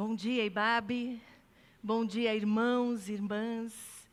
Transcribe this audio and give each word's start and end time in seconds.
Bom 0.00 0.14
dia, 0.14 0.46
Ibabe. 0.46 1.20
Bom 1.82 2.06
dia, 2.06 2.34
irmãos 2.34 3.10
irmãs. 3.10 4.08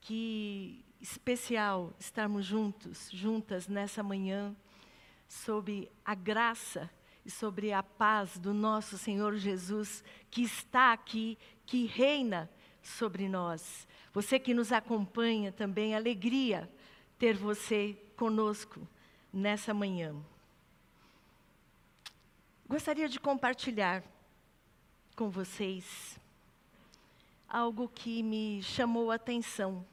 Que 0.00 0.82
especial 1.02 1.92
estarmos 2.00 2.46
juntos, 2.46 3.10
juntas 3.12 3.68
nessa 3.68 4.02
manhã, 4.02 4.56
sob 5.28 5.86
a 6.02 6.14
graça 6.14 6.90
e 7.26 7.30
sobre 7.30 7.74
a 7.74 7.82
paz 7.82 8.38
do 8.38 8.54
nosso 8.54 8.96
Senhor 8.96 9.36
Jesus, 9.36 10.02
que 10.30 10.44
está 10.44 10.94
aqui, 10.94 11.36
que 11.66 11.84
reina 11.84 12.48
sobre 12.82 13.28
nós. 13.28 13.86
Você 14.14 14.38
que 14.38 14.54
nos 14.54 14.72
acompanha 14.72 15.52
também, 15.52 15.94
alegria 15.94 16.72
ter 17.18 17.36
você 17.36 17.98
conosco 18.16 18.88
nessa 19.30 19.74
manhã. 19.74 20.16
Gostaria 22.66 23.10
de 23.10 23.20
compartilhar 23.20 24.02
com 25.14 25.30
vocês 25.30 26.18
algo 27.52 27.86
que 27.86 28.22
me 28.22 28.62
chamou 28.62 29.10
a 29.10 29.16
atenção. 29.16 29.84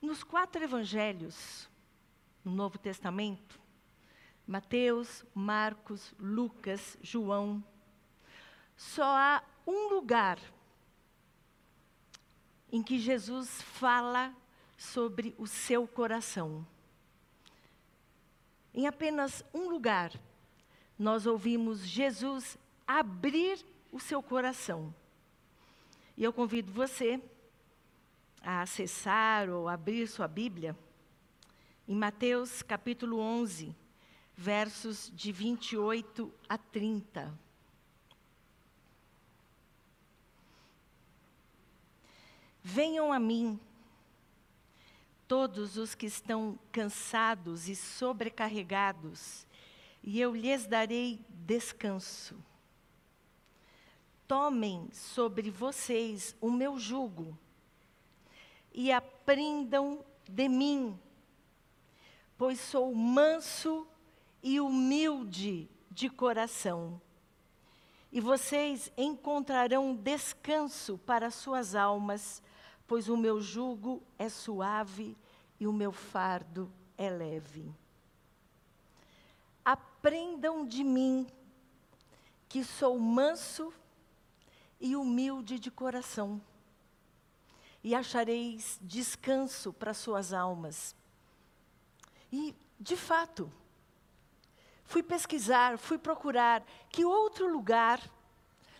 Nos 0.00 0.22
quatro 0.22 0.62
evangelhos, 0.62 1.68
no 2.44 2.52
Novo 2.52 2.78
Testamento, 2.78 3.60
Mateus, 4.46 5.24
Marcos, 5.34 6.14
Lucas, 6.16 6.96
João, 7.02 7.62
só 8.76 9.04
há 9.04 9.42
um 9.66 9.88
lugar 9.88 10.38
em 12.70 12.82
que 12.82 13.00
Jesus 13.00 13.60
fala 13.62 14.32
sobre 14.76 15.34
o 15.36 15.46
seu 15.46 15.88
coração. 15.88 16.64
Em 18.72 18.86
apenas 18.86 19.44
um 19.52 19.68
lugar, 19.68 20.12
nós 20.98 21.26
ouvimos 21.26 21.86
Jesus 21.86 22.58
abrir 22.86 23.64
o 23.92 24.00
seu 24.00 24.22
coração. 24.22 24.92
E 26.16 26.24
eu 26.24 26.32
convido 26.32 26.72
você 26.72 27.22
a 28.42 28.62
acessar 28.62 29.48
ou 29.48 29.68
abrir 29.68 30.08
sua 30.08 30.26
Bíblia 30.26 30.76
em 31.86 31.94
Mateus 31.94 32.62
capítulo 32.62 33.18
11, 33.18 33.74
versos 34.36 35.10
de 35.14 35.32
28 35.32 36.32
a 36.48 36.58
30. 36.58 37.32
Venham 42.62 43.12
a 43.12 43.18
mim, 43.18 43.58
todos 45.26 45.78
os 45.78 45.94
que 45.94 46.04
estão 46.04 46.58
cansados 46.70 47.68
e 47.68 47.74
sobrecarregados, 47.74 49.46
e 50.02 50.20
eu 50.20 50.34
lhes 50.34 50.66
darei 50.66 51.24
descanso. 51.30 52.36
Tomem 54.26 54.88
sobre 54.92 55.50
vocês 55.50 56.36
o 56.40 56.50
meu 56.50 56.78
jugo 56.78 57.38
e 58.72 58.92
aprendam 58.92 60.04
de 60.28 60.48
mim, 60.48 60.98
pois 62.36 62.60
sou 62.60 62.94
manso 62.94 63.86
e 64.42 64.60
humilde 64.60 65.68
de 65.90 66.08
coração. 66.08 67.00
E 68.12 68.20
vocês 68.20 68.92
encontrarão 68.96 69.94
descanso 69.94 70.98
para 70.98 71.30
suas 71.30 71.74
almas, 71.74 72.42
pois 72.86 73.08
o 73.08 73.16
meu 73.16 73.40
jugo 73.40 74.02
é 74.18 74.28
suave 74.28 75.16
e 75.58 75.66
o 75.66 75.72
meu 75.72 75.92
fardo 75.92 76.72
é 76.96 77.10
leve. 77.10 77.74
Aprendam 79.70 80.66
de 80.66 80.82
mim, 80.82 81.26
que 82.48 82.64
sou 82.64 82.98
manso 82.98 83.70
e 84.80 84.96
humilde 84.96 85.58
de 85.58 85.70
coração, 85.70 86.40
e 87.84 87.94
achareis 87.94 88.78
descanso 88.80 89.70
para 89.70 89.92
suas 89.92 90.32
almas. 90.32 90.96
E, 92.32 92.56
de 92.80 92.96
fato, 92.96 93.52
fui 94.86 95.02
pesquisar, 95.02 95.76
fui 95.76 95.98
procurar 95.98 96.64
que 96.88 97.04
outro 97.04 97.46
lugar, 97.52 98.00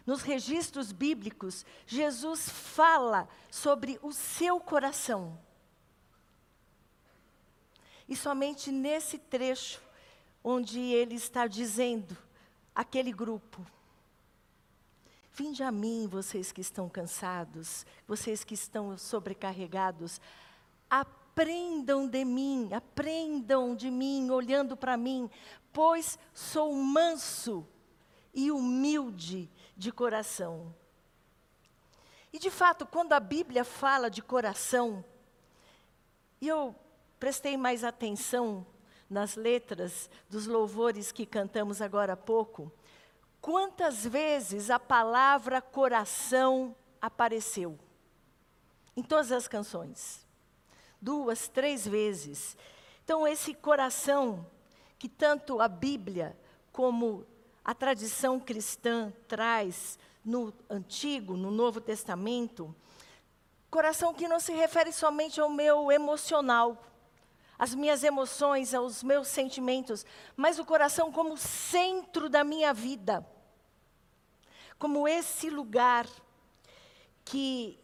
nos 0.06 0.22
registros 0.22 0.91
bíblicos, 0.91 1.66
Jesus 1.87 2.49
fala 2.49 3.28
sobre 3.50 3.99
o 4.00 4.10
seu 4.10 4.59
coração. 4.59 5.38
E 8.09 8.16
somente 8.16 8.72
nesse 8.72 9.19
trecho, 9.19 9.87
onde 10.43 10.81
ele 10.81 11.15
está 11.15 11.47
dizendo 11.47 12.16
aquele 12.75 13.12
grupo: 13.12 13.65
Vinde 15.32 15.62
a 15.62 15.71
mim, 15.71 16.09
vocês 16.09 16.50
que 16.50 16.60
estão 16.60 16.88
cansados, 16.88 17.87
vocês 18.06 18.43
que 18.43 18.54
estão 18.54 18.99
sobrecarregados, 18.99 20.21
aprendam 20.91 22.09
de 22.09 22.25
mim, 22.25 22.71
aprendam 22.72 23.76
de 23.76 23.91
mim, 23.91 24.31
olhando 24.31 24.76
para 24.76 24.97
mim, 24.97 25.31
pois 25.72 26.19
sou 26.34 26.75
manso 26.75 27.66
e 28.34 28.50
humilde 28.50 29.49
de 29.76 29.93
coração. 29.93 30.75
E 32.32 32.38
de 32.38 32.50
fato, 32.50 32.84
quando 32.84 33.12
a 33.12 33.20
Bíblia 33.20 33.65
fala 33.65 34.10
de 34.10 34.20
coração, 34.20 35.05
e 36.41 36.49
eu 36.49 36.75
prestei 37.19 37.56
mais 37.56 37.84
atenção 37.84 38.66
nas 39.08 39.36
letras 39.36 40.10
dos 40.28 40.46
louvores 40.46 41.10
que 41.12 41.24
cantamos 41.24 41.80
agora 41.80 42.12
há 42.12 42.16
pouco, 42.16 42.72
quantas 43.41 44.04
vezes 44.04 44.70
a 44.70 44.78
palavra 44.78 45.62
coração 45.62 46.74
apareceu? 47.00 47.78
Em 48.96 49.02
todas 49.02 49.32
as 49.32 49.48
canções. 49.48 50.26
Duas, 51.00 51.48
três 51.48 51.86
vezes. 51.86 52.56
Então, 53.04 53.26
esse 53.26 53.54
coração 53.54 54.44
que 54.98 55.08
tanto 55.08 55.60
a 55.60 55.69
Bíblia 55.69 56.36
como 56.72 57.25
a 57.64 57.72
tradição 57.72 58.40
cristã 58.40 59.12
traz 59.28 59.98
no 60.25 60.52
Antigo, 60.69 61.36
no 61.36 61.50
Novo 61.50 61.80
Testamento, 61.80 62.75
coração 63.70 64.12
que 64.12 64.26
não 64.26 64.40
se 64.40 64.52
refere 64.52 64.92
somente 64.92 65.40
ao 65.40 65.48
meu 65.48 65.92
emocional, 65.92 66.82
às 67.58 67.74
minhas 67.74 68.04
emoções, 68.04 68.72
aos 68.72 69.02
meus 69.02 69.26
sentimentos, 69.26 70.06
mas 70.36 70.58
o 70.58 70.64
coração 70.64 71.10
como 71.10 71.36
centro 71.36 72.28
da 72.28 72.44
minha 72.44 72.72
vida, 72.72 73.26
como 74.78 75.08
esse 75.08 75.50
lugar 75.50 76.06
que 77.24 77.78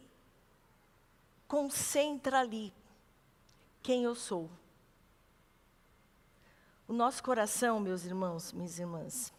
concentra 1.47 2.39
ali 2.39 2.73
quem 3.83 4.03
eu 4.03 4.15
sou. 4.15 4.49
O 6.87 6.93
nosso 6.93 7.21
coração, 7.21 7.79
meus 7.79 8.05
irmãos, 8.05 8.53
minhas 8.53 8.79
irmãs, 8.79 9.33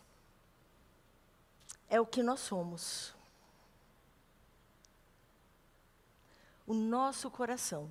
é 1.88 2.00
o 2.00 2.06
que 2.06 2.22
nós 2.22 2.40
somos. 2.40 3.14
O 6.66 6.74
nosso 6.74 7.30
coração 7.30 7.88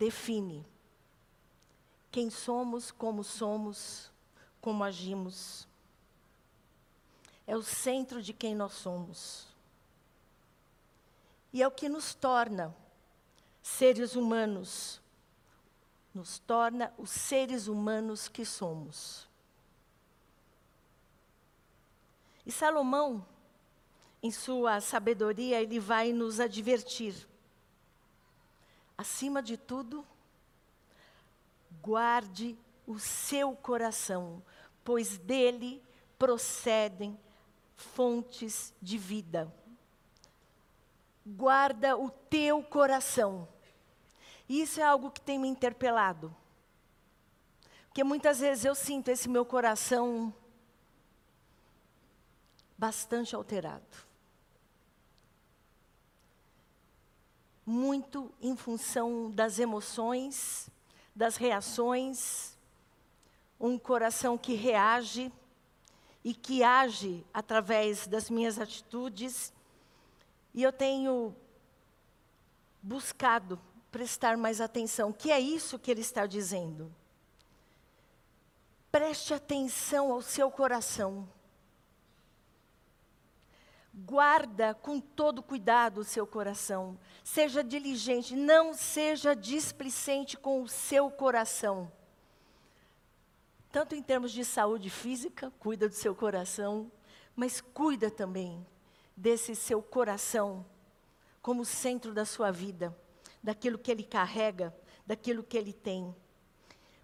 define 0.00 0.66
quem 2.10 2.28
somos, 2.28 2.90
como 2.90 3.22
somos, 3.22 4.10
como 4.60 4.82
agimos. 4.82 5.68
É 7.46 7.54
o 7.56 7.62
centro 7.62 8.20
de 8.20 8.32
quem 8.32 8.54
nós 8.54 8.72
somos. 8.72 9.46
E 11.52 11.62
é 11.62 11.68
o 11.68 11.70
que 11.70 11.88
nos 11.88 12.14
torna 12.14 12.74
seres 13.62 14.16
humanos 14.16 15.00
nos 16.12 16.40
torna 16.40 16.92
os 16.98 17.10
seres 17.10 17.68
humanos 17.68 18.26
que 18.26 18.44
somos. 18.44 19.28
E 22.44 22.50
Salomão, 22.50 23.24
em 24.20 24.32
sua 24.32 24.80
sabedoria, 24.80 25.62
ele 25.62 25.78
vai 25.78 26.12
nos 26.12 26.40
advertir. 26.40 27.29
Acima 29.00 29.42
de 29.42 29.56
tudo, 29.56 30.06
guarde 31.82 32.58
o 32.86 32.98
seu 32.98 33.56
coração, 33.56 34.42
pois 34.84 35.16
dele 35.16 35.82
procedem 36.18 37.18
fontes 37.76 38.74
de 38.82 38.98
vida. 38.98 39.52
Guarda 41.24 41.96
o 41.96 42.10
teu 42.10 42.62
coração 42.62 43.48
isso 44.58 44.80
é 44.80 44.82
algo 44.82 45.12
que 45.12 45.20
tem 45.20 45.38
me 45.38 45.46
interpelado. 45.46 46.34
Porque 47.86 48.02
muitas 48.02 48.40
vezes 48.40 48.64
eu 48.64 48.74
sinto 48.74 49.08
esse 49.08 49.28
meu 49.28 49.44
coração 49.44 50.34
bastante 52.76 53.32
alterado. 53.32 54.09
Muito 57.70 58.34
em 58.42 58.56
função 58.56 59.30
das 59.30 59.60
emoções, 59.60 60.68
das 61.14 61.36
reações, 61.36 62.58
um 63.60 63.78
coração 63.78 64.36
que 64.36 64.54
reage 64.54 65.32
e 66.24 66.34
que 66.34 66.64
age 66.64 67.24
através 67.32 68.08
das 68.08 68.28
minhas 68.28 68.58
atitudes. 68.58 69.52
E 70.52 70.64
eu 70.64 70.72
tenho 70.72 71.32
buscado 72.82 73.56
prestar 73.92 74.36
mais 74.36 74.60
atenção, 74.60 75.12
que 75.12 75.30
é 75.30 75.38
isso 75.38 75.78
que 75.78 75.92
ele 75.92 76.00
está 76.00 76.26
dizendo. 76.26 76.92
Preste 78.90 79.32
atenção 79.32 80.10
ao 80.10 80.20
seu 80.20 80.50
coração. 80.50 81.28
Guarda 83.92 84.72
com 84.72 85.00
todo 85.00 85.42
cuidado 85.42 85.98
o 85.98 86.04
seu 86.04 86.26
coração. 86.26 86.98
Seja 87.24 87.62
diligente, 87.62 88.36
não 88.36 88.72
seja 88.72 89.34
displicente 89.34 90.36
com 90.36 90.62
o 90.62 90.68
seu 90.68 91.10
coração. 91.10 91.90
Tanto 93.72 93.94
em 93.94 94.02
termos 94.02 94.32
de 94.32 94.44
saúde 94.44 94.90
física, 94.90 95.52
cuida 95.58 95.88
do 95.88 95.94
seu 95.94 96.14
coração, 96.14 96.90
mas 97.34 97.60
cuida 97.60 98.10
também 98.10 98.66
desse 99.16 99.54
seu 99.54 99.82
coração 99.82 100.64
como 101.42 101.64
centro 101.64 102.12
da 102.12 102.24
sua 102.24 102.50
vida, 102.50 102.96
daquilo 103.42 103.78
que 103.78 103.90
ele 103.90 104.02
carrega, 104.02 104.74
daquilo 105.06 105.42
que 105.42 105.56
ele 105.56 105.72
tem. 105.72 106.14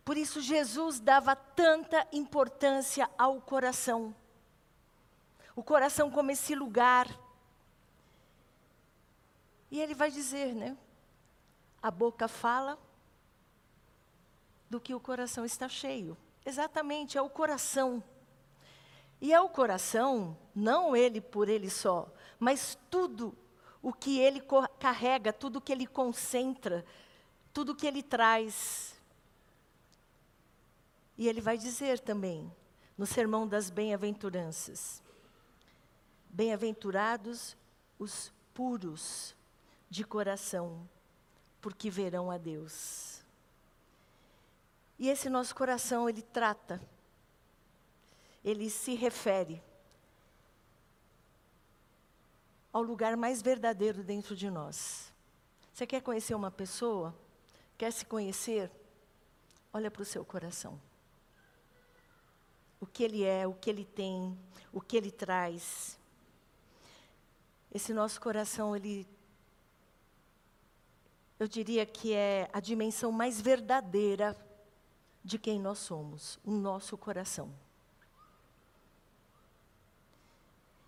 Por 0.05 0.17
isso, 0.17 0.41
Jesus 0.41 1.01
dava 1.01 1.35
tanta 1.35 2.07
importância 2.13 3.11
ao 3.19 3.41
coração. 3.41 4.15
O 5.57 5.63
coração 5.63 6.11
como 6.11 6.31
esse 6.31 6.55
lugar. 6.55 7.09
E 9.71 9.81
ele 9.81 9.95
vai 9.95 10.11
dizer, 10.11 10.55
né? 10.55 10.77
A 11.83 11.91
boca 11.91 12.29
fala 12.29 12.79
do 14.71 14.81
que 14.81 14.95
o 14.95 15.01
coração 15.01 15.45
está 15.45 15.69
cheio. 15.69 16.17
Exatamente, 16.45 17.19
é 17.19 17.23
o 17.23 17.29
coração. 17.29 18.03
E 19.21 19.33
é 19.33 19.41
o 19.41 19.49
coração, 19.49 20.37
não 20.55 20.95
ele 20.95 21.21
por 21.21 21.49
ele 21.49 21.71
só, 21.71 22.07
mas 22.39 22.77
tudo 22.91 23.37
o 23.83 23.93
que 23.93 24.19
ele 24.19 24.43
carrega, 24.79 25.33
tudo 25.33 25.57
o 25.57 25.61
que 25.61 25.73
ele 25.73 25.87
concentra, 25.87 26.85
tudo 27.53 27.73
o 27.73 27.75
que 27.75 27.87
ele 27.87 28.03
traz. 28.03 28.95
E 31.17 31.27
ele 31.29 31.41
vai 31.41 31.57
dizer 31.57 31.99
também, 31.99 32.53
no 32.99 33.07
Sermão 33.07 33.49
das 33.49 33.71
Bem-aventuranças: 33.71 35.03
Bem-aventurados 36.37 37.57
os 37.99 38.31
puros 38.53 39.35
de 39.89 40.05
coração, 40.05 40.87
porque 41.63 41.89
verão 41.89 42.31
a 42.31 42.37
Deus. 42.37 43.25
E 44.99 45.09
esse 45.09 45.31
nosso 45.31 45.55
coração, 45.55 46.11
ele 46.11 46.21
trata, 46.21 46.79
ele 48.45 48.69
se 48.69 48.95
refere 48.95 49.63
ao 52.71 52.83
lugar 52.83 53.17
mais 53.17 53.41
verdadeiro 53.41 54.05
dentro 54.05 54.37
de 54.37 54.51
nós. 54.51 55.11
Você 55.73 55.87
quer 55.87 56.03
conhecer 56.03 56.35
uma 56.35 56.51
pessoa? 56.51 57.15
Quer 57.79 57.91
se 57.95 58.05
conhecer? 58.05 58.71
Olha 59.73 59.91
para 59.91 60.03
o 60.03 60.05
seu 60.05 60.23
coração 60.23 60.79
o 62.79 62.87
que 62.87 63.03
ele 63.03 63.25
é, 63.25 63.47
o 63.47 63.55
que 63.55 63.71
ele 63.71 63.85
tem, 63.85 64.39
o 64.71 64.81
que 64.81 64.97
ele 64.97 65.11
traz. 65.11 65.99
Esse 67.77 67.93
nosso 67.93 68.19
coração, 68.19 68.75
ele. 68.75 69.07
Eu 71.39 71.47
diria 71.47 71.85
que 71.85 72.15
é 72.15 72.49
a 72.51 72.59
dimensão 72.59 73.13
mais 73.13 73.39
verdadeira 73.39 74.35
de 75.23 75.39
quem 75.39 75.61
nós 75.61 75.77
somos, 75.81 76.39
o 76.43 76.53
nosso 76.53 76.97
coração. 76.97 77.53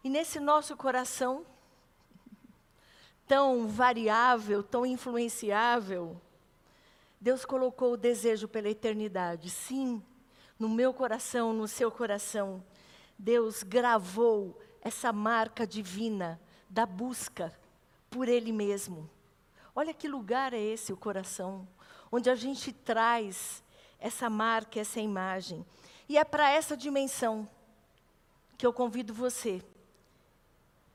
E 0.03 0.09
nesse 0.09 0.41
nosso 0.41 0.79
coração, 0.79 1.45
tão 3.27 3.69
variável, 3.69 4.63
tão 4.63 4.87
influenciável, 4.87 6.19
Deus 7.21 7.45
colocou 7.45 7.93
o 7.93 7.99
desejo 7.99 8.49
pela 8.49 8.71
eternidade. 8.71 9.51
Sim, 9.51 10.03
no 10.59 10.71
meu 10.71 10.95
coração, 10.95 11.53
no 11.53 11.69
seu 11.69 11.91
coração, 11.91 12.65
Deus 13.19 13.63
gravou 13.63 14.59
essa 14.81 15.13
marca 15.13 15.67
divina 15.67 16.41
da 16.69 16.85
busca 16.87 17.53
por 18.11 18.29
Ele 18.29 18.53
mesmo. 18.53 19.09
Olha 19.75 19.95
que 19.95 20.09
lugar 20.09 20.53
é 20.53 20.61
esse, 20.61 20.93
o 20.93 20.97
coração, 20.97 21.67
onde 22.11 22.29
a 22.29 22.35
gente 22.35 22.73
traz 22.73 23.63
essa 23.99 24.29
marca, 24.29 24.81
essa 24.81 25.01
imagem. 25.01 25.65
E 26.09 26.17
é 26.17 26.25
para 26.25 26.51
essa 26.51 26.77
dimensão 26.77 27.49
que 28.57 28.67
eu 28.67 28.73
convido 28.73 29.15
você, 29.15 29.63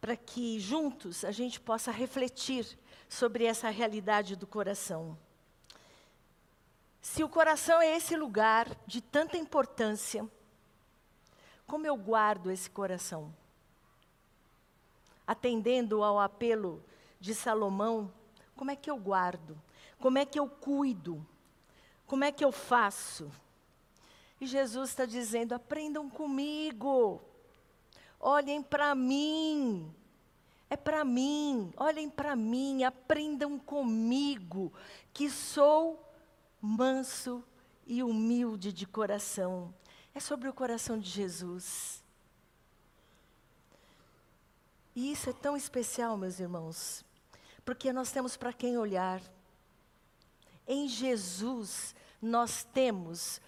para 0.02 0.16
que 0.16 0.60
juntos 0.60 1.24
a 1.24 1.32
gente 1.32 1.60
possa 1.60 1.92
refletir 1.92 2.78
sobre 3.08 3.46
essa 3.46 3.70
realidade 3.70 4.36
do 4.36 4.46
coração. 4.46 5.18
Se 7.02 7.24
o 7.24 7.30
coração 7.30 7.82
é 7.82 7.96
esse 7.96 8.16
lugar 8.16 8.68
de 8.88 9.02
tanta 9.02 9.38
importância, 9.38 10.28
como 11.68 11.86
eu 11.86 11.96
guardo 11.96 12.52
esse 12.52 12.70
coração? 12.70 13.34
Atendendo 15.26 16.04
ao 16.04 16.20
apelo 16.20 16.84
de 17.20 17.34
Salomão, 17.34 18.12
como 18.56 18.72
é 18.72 18.76
que 18.76 18.90
eu 18.92 18.98
guardo? 18.98 19.60
Como 20.00 20.18
é 20.18 20.26
que 20.26 20.40
eu 20.40 20.48
cuido? 20.48 21.26
Como 22.06 22.24
é 22.24 22.32
que 22.32 22.44
eu 22.44 22.52
faço? 22.52 23.32
E 24.40 24.46
Jesus 24.46 24.90
está 24.90 25.06
dizendo: 25.06 25.54
aprendam 25.54 26.10
comigo, 26.10 27.22
olhem 28.20 28.62
para 28.62 28.94
mim, 28.94 29.90
é 30.70 30.76
para 30.76 31.06
mim, 31.06 31.72
olhem 31.78 32.10
para 32.10 32.36
mim, 32.36 32.84
aprendam 32.84 33.58
comigo, 33.58 34.74
que 35.14 35.30
sou 35.30 36.04
manso 36.62 37.44
e 37.88 38.04
humilde 38.04 38.74
de 38.74 38.86
coração. 38.86 39.74
É 40.14 40.20
sobre 40.20 40.50
o 40.50 40.54
coração 40.54 41.00
de 41.00 41.10
Jesus. 41.10 42.03
E 44.96 45.12
isso 45.12 45.30
é 45.30 45.34
tão 45.34 45.58
especial, 45.58 46.18
meus 46.18 46.40
irmãos, 46.40 47.04
porque 47.66 47.92
nós 47.92 48.12
temos 48.12 48.38
para 48.38 48.54
quem 48.54 48.78
olhar. 48.78 49.22
Em 50.68 50.88
Jesus, 50.88 51.96
nós 52.22 52.64
temos 52.64 53.42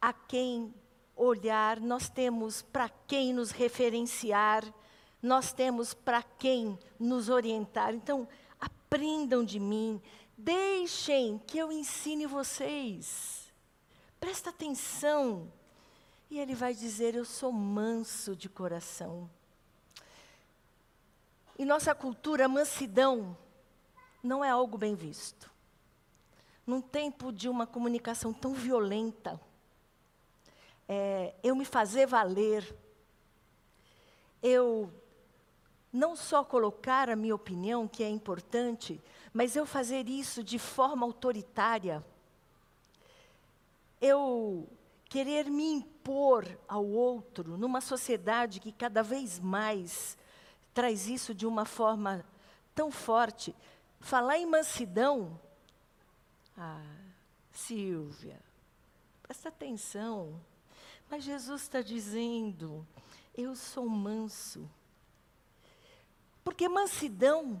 a 0.00 0.12
quem 0.12 0.74
olhar, 1.16 1.80
nós 1.80 2.08
temos 2.08 2.62
para 2.62 2.88
quem 2.88 3.32
nos 3.32 3.50
referenciar, 3.50 4.64
nós 5.22 5.52
temos 5.52 5.94
para 5.94 6.22
quem 6.22 6.78
nos 6.98 7.28
orientar. 7.28 7.94
Então, 7.94 8.28
aprendam 8.60 9.44
de 9.44 9.58
mim, 9.58 10.00
Deixem 10.40 11.36
que 11.36 11.58
eu 11.58 11.72
ensine 11.72 12.24
vocês. 12.24 13.52
Presta 14.20 14.50
atenção. 14.50 15.52
E 16.30 16.38
ele 16.38 16.54
vai 16.54 16.72
dizer: 16.72 17.16
Eu 17.16 17.24
sou 17.24 17.50
manso 17.50 18.36
de 18.36 18.48
coração. 18.48 19.28
Em 21.58 21.64
nossa 21.64 21.92
cultura, 21.92 22.46
mansidão 22.46 23.36
não 24.22 24.44
é 24.44 24.48
algo 24.48 24.78
bem 24.78 24.94
visto. 24.94 25.50
Num 26.64 26.80
tempo 26.80 27.32
de 27.32 27.48
uma 27.48 27.66
comunicação 27.66 28.32
tão 28.32 28.54
violenta, 28.54 29.40
é, 30.88 31.34
eu 31.42 31.56
me 31.56 31.64
fazer 31.64 32.06
valer, 32.06 32.76
eu 34.40 34.88
não 35.92 36.14
só 36.14 36.44
colocar 36.44 37.10
a 37.10 37.16
minha 37.16 37.34
opinião, 37.34 37.88
que 37.88 38.04
é 38.04 38.08
importante, 38.08 39.00
mas 39.32 39.56
eu 39.56 39.66
fazer 39.66 40.08
isso 40.08 40.44
de 40.44 40.60
forma 40.60 41.04
autoritária, 41.04 42.04
eu 44.00 44.68
querer 45.06 45.50
me 45.50 45.72
impor 45.72 46.46
ao 46.68 46.86
outro 46.86 47.56
numa 47.56 47.80
sociedade 47.80 48.60
que 48.60 48.70
cada 48.70 49.02
vez 49.02 49.40
mais 49.40 50.16
traz 50.78 51.08
isso 51.08 51.34
de 51.34 51.44
uma 51.44 51.64
forma 51.64 52.24
tão 52.72 52.88
forte. 52.88 53.52
Falar 53.98 54.38
em 54.38 54.46
mansidão, 54.46 55.36
ah, 56.56 56.94
Silvia, 57.50 58.40
presta 59.20 59.48
atenção. 59.48 60.40
Mas 61.10 61.24
Jesus 61.24 61.62
está 61.62 61.82
dizendo: 61.82 62.86
eu 63.36 63.56
sou 63.56 63.88
manso. 63.88 64.70
Porque 66.44 66.68
mansidão 66.68 67.60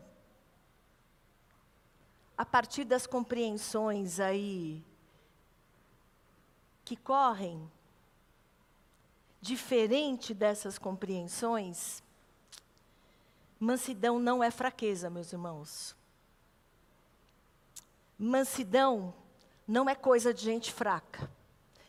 a 2.36 2.46
partir 2.46 2.84
das 2.84 3.04
compreensões 3.04 4.20
aí 4.20 4.80
que 6.84 6.94
correm, 6.94 7.68
diferente 9.40 10.32
dessas 10.32 10.78
compreensões, 10.78 12.00
mansidão 13.58 14.18
não 14.18 14.42
é 14.42 14.50
fraqueza, 14.50 15.10
meus 15.10 15.32
irmãos. 15.32 15.96
Mansidão 18.18 19.14
não 19.66 19.88
é 19.88 19.94
coisa 19.94 20.32
de 20.32 20.42
gente 20.42 20.72
fraca. 20.72 21.30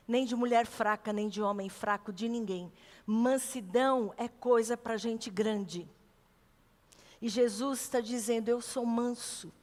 nem 0.08 0.26
de 0.26 0.36
mulher 0.36 0.66
fraca, 0.66 1.14
nem 1.14 1.30
de 1.30 1.40
homem 1.40 1.70
fraco, 1.70 2.12
de 2.12 2.28
ninguém. 2.28 2.72
Mansidão 3.06 4.12
é 4.18 4.28
coisa 4.28 4.76
para 4.76 4.98
gente 4.98 5.30
grande. 5.30 5.88
E 7.22 7.30
Jesus 7.30 7.82
está 7.82 8.00
dizendo: 8.00 8.50
Eu 8.50 8.60
sou 8.60 8.86
manso. 8.86 9.54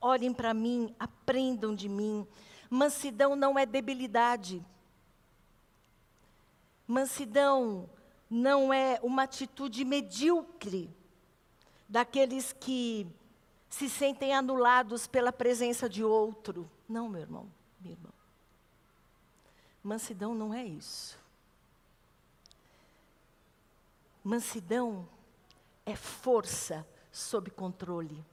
Olhem 0.00 0.34
para 0.34 0.52
mim, 0.52 0.92
aprendam 0.98 1.76
de 1.76 1.88
mim. 1.88 2.26
Mansidão 2.68 3.36
não 3.36 3.56
é 3.56 3.64
debilidade. 3.64 4.64
Mansidão 6.86 7.88
não 8.28 8.72
é 8.74 8.98
uma 9.02 9.22
atitude 9.22 9.84
medíocre 9.84 10.92
daqueles 11.92 12.54
que 12.54 13.06
se 13.68 13.86
sentem 13.86 14.32
anulados 14.32 15.06
pela 15.06 15.30
presença 15.30 15.90
de 15.90 16.02
outro. 16.02 16.68
Não, 16.88 17.06
meu 17.06 17.20
irmão, 17.20 17.52
minha 17.78 17.92
irmã. 17.92 18.08
Mansidão 19.82 20.34
não 20.34 20.54
é 20.54 20.64
isso. 20.64 21.18
Mansidão 24.24 25.06
é 25.84 25.94
força 25.94 26.86
sob 27.12 27.50
controle. 27.50 28.24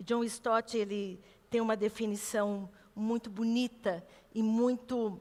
John 0.00 0.24
Stott, 0.24 0.76
ele 0.76 1.22
tem 1.48 1.60
uma 1.60 1.76
definição 1.76 2.68
muito 2.96 3.30
bonita 3.30 4.04
e 4.34 4.42
muito 4.42 5.20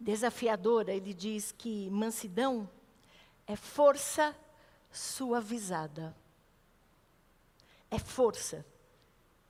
desafiadora. 0.00 0.94
Ele 0.94 1.12
diz 1.12 1.52
que 1.52 1.90
mansidão 1.90 2.66
é 3.48 3.56
força 3.56 4.36
suavizada. 4.92 6.14
É 7.90 7.98
força 7.98 8.64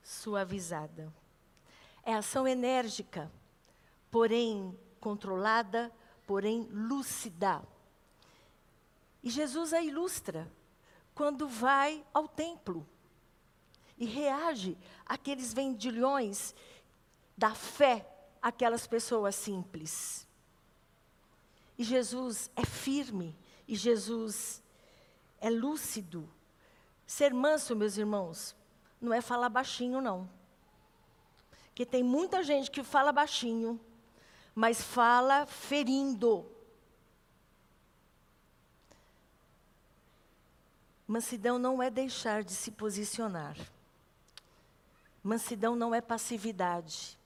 suavizada. 0.00 1.12
É 2.04 2.14
ação 2.14 2.46
enérgica, 2.46 3.30
porém 4.08 4.78
controlada, 5.00 5.92
porém 6.28 6.68
lúcida. 6.70 7.60
E 9.20 9.28
Jesus 9.28 9.72
a 9.72 9.82
ilustra 9.82 10.50
quando 11.12 11.48
vai 11.48 12.06
ao 12.14 12.28
templo 12.28 12.86
e 13.98 14.06
reage 14.06 14.78
àqueles 15.04 15.52
vendilhões 15.52 16.54
da 17.36 17.52
fé, 17.52 18.08
aquelas 18.40 18.86
pessoas 18.86 19.34
simples. 19.34 20.24
E 21.76 21.82
Jesus 21.82 22.48
é 22.54 22.64
firme, 22.64 23.36
e 23.68 23.76
Jesus 23.76 24.62
é 25.40 25.50
lúcido. 25.50 26.28
Ser 27.06 27.34
manso, 27.34 27.76
meus 27.76 27.98
irmãos, 27.98 28.56
não 29.00 29.12
é 29.12 29.20
falar 29.20 29.50
baixinho, 29.50 30.00
não. 30.00 30.28
Porque 31.66 31.84
tem 31.86 32.02
muita 32.02 32.42
gente 32.42 32.70
que 32.70 32.82
fala 32.82 33.12
baixinho, 33.12 33.78
mas 34.54 34.82
fala 34.82 35.46
ferindo. 35.46 36.50
Mansidão 41.06 41.58
não 41.58 41.82
é 41.82 41.88
deixar 41.88 42.42
de 42.42 42.52
se 42.52 42.70
posicionar. 42.70 43.56
Mansidão 45.22 45.76
não 45.76 45.94
é 45.94 46.00
passividade. 46.00 47.18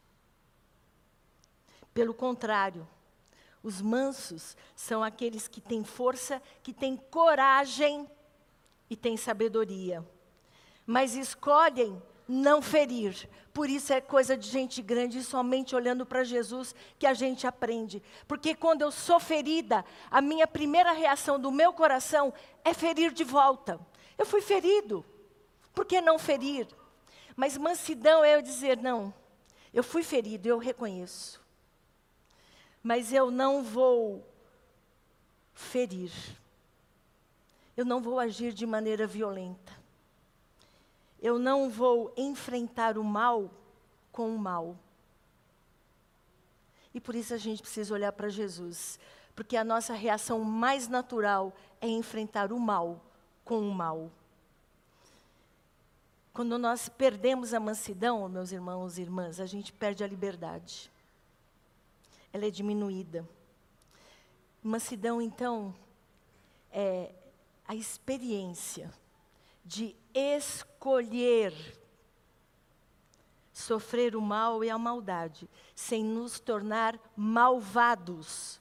Pelo 1.94 2.14
contrário, 2.14 2.86
os 3.62 3.80
mansos 3.80 4.56
são 4.74 5.04
aqueles 5.04 5.46
que 5.46 5.60
têm 5.60 5.84
força, 5.84 6.42
que 6.62 6.72
têm 6.72 6.96
coragem 6.96 8.08
e 8.90 8.96
têm 8.96 9.16
sabedoria. 9.16 10.04
Mas 10.84 11.14
escolhem 11.14 12.02
não 12.26 12.60
ferir. 12.60 13.28
Por 13.52 13.68
isso 13.68 13.92
é 13.92 14.00
coisa 14.00 14.36
de 14.36 14.48
gente 14.48 14.80
grande, 14.80 15.18
e 15.18 15.24
somente 15.24 15.76
olhando 15.76 16.06
para 16.06 16.24
Jesus 16.24 16.74
que 16.98 17.06
a 17.06 17.14
gente 17.14 17.46
aprende. 17.46 18.02
Porque 18.26 18.54
quando 18.54 18.82
eu 18.82 18.90
sou 18.90 19.20
ferida, 19.20 19.84
a 20.10 20.20
minha 20.20 20.46
primeira 20.46 20.92
reação 20.92 21.38
do 21.38 21.52
meu 21.52 21.72
coração 21.72 22.32
é 22.64 22.72
ferir 22.72 23.12
de 23.12 23.22
volta. 23.24 23.78
Eu 24.16 24.26
fui 24.26 24.40
ferido. 24.40 25.04
Por 25.74 25.84
que 25.84 26.00
não 26.00 26.18
ferir? 26.18 26.66
Mas 27.36 27.56
mansidão 27.56 28.24
é 28.24 28.34
eu 28.34 28.42
dizer: 28.42 28.78
não, 28.78 29.12
eu 29.72 29.84
fui 29.84 30.02
ferido, 30.02 30.48
eu 30.48 30.58
reconheço. 30.58 31.40
Mas 32.82 33.12
eu 33.12 33.30
não 33.30 33.62
vou 33.62 34.26
ferir. 35.54 36.12
Eu 37.76 37.84
não 37.84 38.00
vou 38.00 38.18
agir 38.18 38.52
de 38.52 38.66
maneira 38.66 39.06
violenta. 39.06 39.72
Eu 41.20 41.38
não 41.38 41.70
vou 41.70 42.12
enfrentar 42.16 42.98
o 42.98 43.04
mal 43.04 43.50
com 44.10 44.34
o 44.34 44.38
mal. 44.38 44.76
E 46.94 47.00
por 47.00 47.14
isso 47.14 47.32
a 47.32 47.38
gente 47.38 47.62
precisa 47.62 47.94
olhar 47.94 48.12
para 48.12 48.28
Jesus, 48.28 48.98
porque 49.34 49.56
a 49.56 49.64
nossa 49.64 49.94
reação 49.94 50.40
mais 50.40 50.88
natural 50.88 51.54
é 51.80 51.88
enfrentar 51.88 52.52
o 52.52 52.60
mal 52.60 53.00
com 53.44 53.60
o 53.60 53.74
mal. 53.74 54.10
Quando 56.34 56.58
nós 56.58 56.88
perdemos 56.88 57.54
a 57.54 57.60
mansidão, 57.60 58.28
meus 58.28 58.52
irmãos 58.52 58.98
e 58.98 59.02
irmãs, 59.02 59.40
a 59.40 59.46
gente 59.46 59.72
perde 59.72 60.04
a 60.04 60.06
liberdade. 60.06 60.91
Ela 62.32 62.46
é 62.46 62.50
diminuída. 62.50 63.28
Mansidão, 64.62 65.20
então, 65.20 65.74
é 66.70 67.12
a 67.66 67.74
experiência 67.74 68.92
de 69.64 69.94
escolher 70.14 71.52
sofrer 73.52 74.16
o 74.16 74.20
mal 74.20 74.64
e 74.64 74.70
a 74.70 74.78
maldade, 74.78 75.48
sem 75.74 76.02
nos 76.02 76.40
tornar 76.40 76.98
malvados 77.14 78.60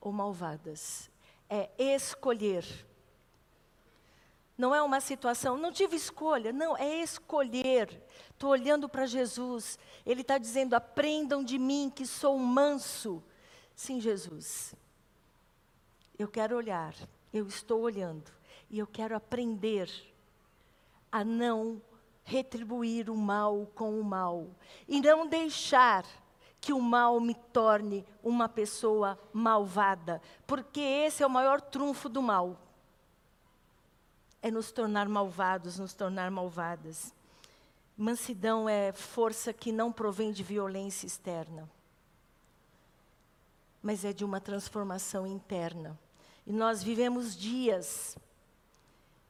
ou 0.00 0.12
malvadas. 0.12 1.10
É 1.48 1.70
escolher 1.78 2.64
não 4.58 4.74
é 4.74 4.82
uma 4.82 5.00
situação, 5.00 5.56
não 5.56 5.70
tive 5.70 5.94
escolha, 5.94 6.52
não, 6.52 6.76
é 6.76 7.00
escolher. 7.00 8.02
Estou 8.30 8.50
olhando 8.50 8.88
para 8.88 9.06
Jesus, 9.06 9.78
Ele 10.04 10.22
está 10.22 10.36
dizendo: 10.36 10.74
aprendam 10.74 11.44
de 11.44 11.56
mim 11.56 11.92
que 11.94 12.04
sou 12.04 12.36
manso. 12.36 13.22
Sim, 13.72 14.00
Jesus, 14.00 14.74
eu 16.18 16.26
quero 16.26 16.56
olhar, 16.56 16.92
eu 17.32 17.46
estou 17.46 17.80
olhando, 17.80 18.32
e 18.68 18.80
eu 18.80 18.86
quero 18.88 19.14
aprender 19.14 19.88
a 21.12 21.24
não 21.24 21.80
retribuir 22.24 23.08
o 23.08 23.16
mal 23.16 23.70
com 23.76 23.98
o 23.98 24.02
mal, 24.02 24.48
e 24.88 25.00
não 25.00 25.28
deixar 25.28 26.04
que 26.60 26.72
o 26.72 26.80
mal 26.80 27.20
me 27.20 27.34
torne 27.34 28.04
uma 28.24 28.48
pessoa 28.48 29.16
malvada, 29.32 30.20
porque 30.44 30.80
esse 30.80 31.22
é 31.22 31.26
o 31.26 31.30
maior 31.30 31.60
trunfo 31.60 32.08
do 32.08 32.20
mal 32.20 32.67
é 34.42 34.50
nos 34.50 34.70
tornar 34.70 35.08
malvados, 35.08 35.78
nos 35.78 35.92
tornar 35.92 36.30
malvadas. 36.30 37.12
Mansidão 37.96 38.68
é 38.68 38.92
força 38.92 39.52
que 39.52 39.72
não 39.72 39.90
provém 39.90 40.30
de 40.30 40.42
violência 40.42 41.06
externa, 41.06 41.68
mas 43.82 44.04
é 44.04 44.12
de 44.12 44.24
uma 44.24 44.40
transformação 44.40 45.26
interna. 45.26 45.98
E 46.46 46.52
nós 46.52 46.82
vivemos 46.82 47.36
dias 47.36 48.16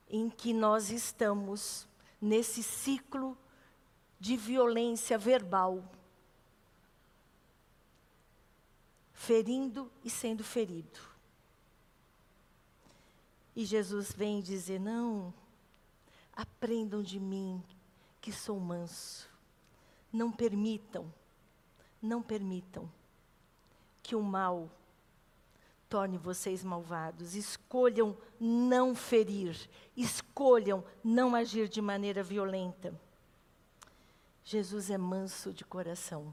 em 0.09 0.29
que 0.29 0.53
nós 0.53 0.91
estamos 0.91 1.87
nesse 2.21 2.63
ciclo 2.63 3.37
de 4.21 4.37
violência 4.37 5.17
verbal, 5.17 5.83
ferindo 9.13 9.91
e 10.05 10.11
sendo 10.11 10.45
ferido. 10.45 11.08
E 13.59 13.65
Jesus 13.65 14.13
vem 14.13 14.41
dizer: 14.41 14.79
Não, 14.79 15.35
aprendam 16.33 17.03
de 17.03 17.19
mim, 17.19 17.61
que 18.21 18.31
sou 18.31 18.61
manso. 18.61 19.29
Não 20.13 20.31
permitam, 20.31 21.13
não 22.01 22.23
permitam 22.23 22.89
que 24.01 24.15
o 24.15 24.23
mal 24.23 24.71
torne 25.89 26.17
vocês 26.17 26.63
malvados. 26.63 27.35
Escolham 27.35 28.17
não 28.39 28.95
ferir, 28.95 29.69
escolham 29.97 30.85
não 31.03 31.35
agir 31.35 31.69
de 31.69 31.83
maneira 31.83 32.23
violenta. 32.23 32.95
Jesus 34.45 34.89
é 34.89 34.97
manso 34.97 35.53
de 35.53 35.65
coração. 35.65 36.33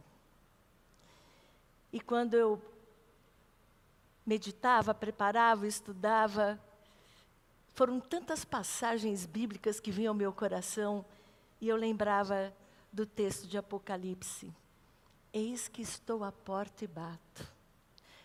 E 1.91 2.00
quando 2.00 2.36
eu 2.36 2.62
meditava, 4.24 4.94
preparava, 4.94 5.65
estudava, 5.65 6.62
foram 7.75 8.00
tantas 8.00 8.44
passagens 8.44 9.25
bíblicas 9.25 9.79
que 9.79 9.91
vinham 9.91 10.12
ao 10.12 10.17
meu 10.17 10.34
coração 10.34 11.05
e 11.62 11.67
eu 11.67 11.75
lembrava 11.75 12.51
do 12.91 13.05
texto 13.05 13.48
de 13.48 13.58
Apocalipse. 13.58 14.51
Eis 15.32 15.67
que 15.67 15.82
estou 15.82 16.24
à 16.24 16.32
porta 16.32 16.86
e 16.86 16.88
bato. 16.88 17.48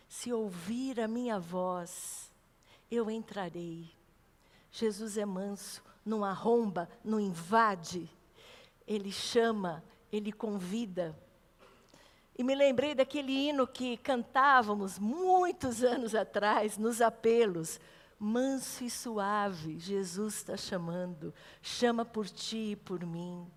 Se 0.09 0.33
ouvir 0.33 1.01
a 1.01 1.09
minha 1.09 1.39
voz, 1.39 2.33
eu 2.91 3.11
entrarei. 3.11 3.91
Jesus 4.71 5.19
é 5.19 5.27
manso, 5.27 5.83
não 6.07 6.25
arromba, 6.25 6.89
não 7.05 7.21
invade. 7.21 8.09
Ele 8.87 9.13
chama 9.13 9.83
ele 10.13 10.33
convida. 10.33 11.17
E 12.37 12.43
me 12.43 12.55
lembrei 12.55 12.95
daquele 12.95 13.33
hino 13.33 13.67
que 13.67 13.97
cantávamos 13.99 14.99
muitos 14.99 15.85
anos 15.85 16.15
atrás, 16.15 16.79
nos 16.79 17.01
apelos. 17.01 17.79
Manso 18.23 18.85
e 18.85 18.91
suave, 18.91 19.79
Jesus 19.79 20.35
está 20.35 20.55
chamando, 20.55 21.33
chama 21.63 22.05
por 22.05 22.29
ti 22.29 22.73
e 22.73 22.77
por 22.77 23.03
mim. 23.07 23.51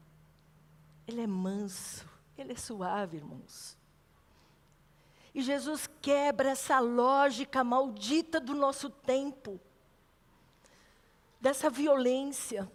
Ele 1.05 1.19
é 1.19 1.27
manso, 1.27 2.07
ele 2.37 2.53
é 2.53 2.55
suave, 2.55 3.17
irmãos. 3.17 3.77
E 5.35 5.41
Jesus 5.41 5.89
quebra 6.01 6.51
essa 6.51 6.79
lógica 6.79 7.61
maldita 7.61 8.39
do 8.39 8.53
nosso 8.53 8.89
tempo, 8.89 9.59
dessa 11.41 11.69
violência, 11.69 12.71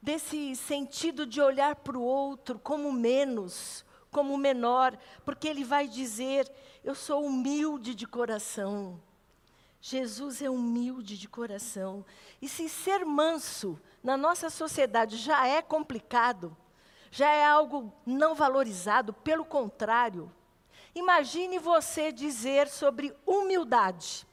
desse 0.00 0.54
sentido 0.54 1.26
de 1.26 1.40
olhar 1.40 1.74
para 1.74 1.98
o 1.98 2.02
outro 2.02 2.60
como 2.60 2.92
menos, 2.92 3.84
como 4.08 4.38
menor, 4.38 4.96
porque 5.24 5.48
ele 5.48 5.64
vai 5.64 5.88
dizer: 5.88 6.48
Eu 6.84 6.94
sou 6.94 7.24
humilde 7.24 7.92
de 7.92 8.06
coração. 8.06 9.02
Jesus 9.80 10.42
é 10.42 10.50
humilde 10.50 11.16
de 11.16 11.28
coração. 11.28 12.04
E 12.42 12.48
se 12.48 12.68
ser 12.68 13.04
manso 13.04 13.80
na 14.02 14.16
nossa 14.16 14.50
sociedade 14.50 15.16
já 15.16 15.46
é 15.46 15.62
complicado, 15.62 16.56
já 17.10 17.30
é 17.30 17.44
algo 17.44 17.92
não 18.04 18.34
valorizado, 18.34 19.12
pelo 19.12 19.44
contrário, 19.44 20.32
imagine 20.94 21.58
você 21.58 22.12
dizer 22.12 22.68
sobre 22.68 23.14
humildade. 23.24 24.26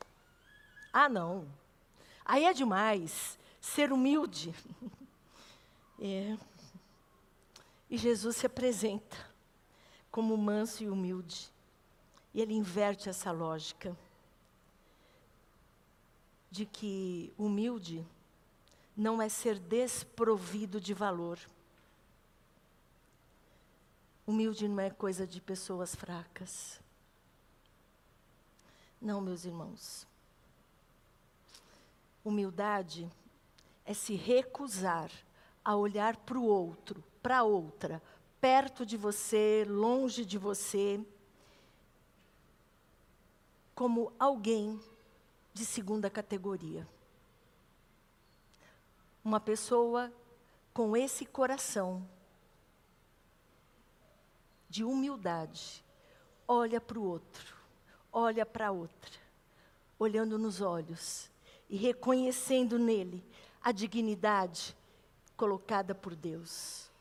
Ah, 0.91 1.07
não. 1.07 1.47
Aí 2.23 2.45
é 2.45 2.53
demais 2.53 3.37
ser 3.59 3.91
humilde. 3.91 4.53
É. 5.97 6.37
E 7.89 7.97
Jesus 7.97 8.35
se 8.35 8.45
apresenta 8.45 9.15
como 10.11 10.35
manso 10.35 10.83
e 10.83 10.89
humilde. 10.89 11.49
E 12.33 12.41
ele 12.41 12.53
inverte 12.53 13.07
essa 13.07 13.31
lógica 13.31 13.97
de 16.49 16.65
que 16.65 17.33
humilde 17.37 18.05
não 18.95 19.21
é 19.21 19.27
ser 19.27 19.59
desprovido 19.59 20.79
de 20.79 20.93
valor. 20.93 21.37
Humilde 24.25 24.67
não 24.67 24.79
é 24.79 24.89
coisa 24.89 25.27
de 25.27 25.41
pessoas 25.41 25.93
fracas. 25.93 26.79
Não, 29.01 29.21
meus 29.21 29.45
irmãos. 29.45 30.07
Humildade 32.23 33.11
é 33.85 33.93
se 33.93 34.15
recusar 34.15 35.11
a 35.63 35.75
olhar 35.75 36.17
para 36.17 36.39
o 36.39 36.43
outro, 36.43 37.03
para 37.21 37.43
outra, 37.43 38.01
perto 38.39 38.85
de 38.85 38.97
você, 38.97 39.65
longe 39.67 40.25
de 40.25 40.37
você, 40.37 41.03
como 43.75 44.13
alguém 44.17 44.79
de 45.55 45.65
segunda 45.65 46.09
categoria. 46.09 46.85
Uma 49.23 49.39
pessoa 49.39 50.11
com 50.73 50.97
esse 50.97 51.25
coração 51.25 52.05
de 54.69 54.83
humildade, 54.83 55.81
olha 56.45 56.81
para 56.81 56.99
o 56.99 57.03
outro, 57.03 57.55
olha 58.11 58.45
para 58.45 58.67
a 58.67 58.71
outra, 58.71 59.17
olhando 59.97 60.37
nos 60.37 60.59
olhos 60.59 61.31
e 61.69 61.77
reconhecendo 61.77 62.77
nele 62.77 63.25
a 63.63 63.71
dignidade 63.71 64.75
colocada 65.37 65.95
por 65.95 66.13
Deus. 66.17 66.91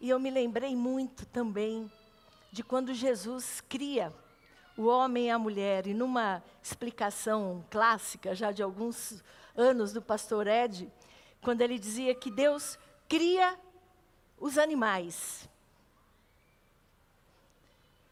E 0.00 0.10
eu 0.10 0.18
me 0.18 0.28
lembrei 0.28 0.74
muito 0.74 1.24
também 1.24 1.88
de 2.50 2.64
quando 2.64 2.92
Jesus 2.92 3.60
cria 3.60 4.12
o 4.82 4.86
homem 4.86 5.26
e 5.26 5.30
a 5.30 5.38
mulher, 5.38 5.86
e 5.86 5.94
numa 5.94 6.42
explicação 6.62 7.64
clássica, 7.70 8.34
já 8.34 8.50
de 8.50 8.62
alguns 8.62 9.22
anos, 9.56 9.92
do 9.92 10.02
pastor 10.02 10.46
Ed, 10.46 10.90
quando 11.40 11.60
ele 11.60 11.78
dizia 11.78 12.14
que 12.14 12.30
Deus 12.30 12.78
cria 13.08 13.58
os 14.38 14.58
animais. 14.58 15.48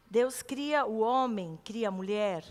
Deus 0.09 0.41
cria 0.41 0.85
o 0.85 0.99
homem, 0.99 1.59
cria 1.63 1.89
a 1.89 1.91
mulher. 1.91 2.43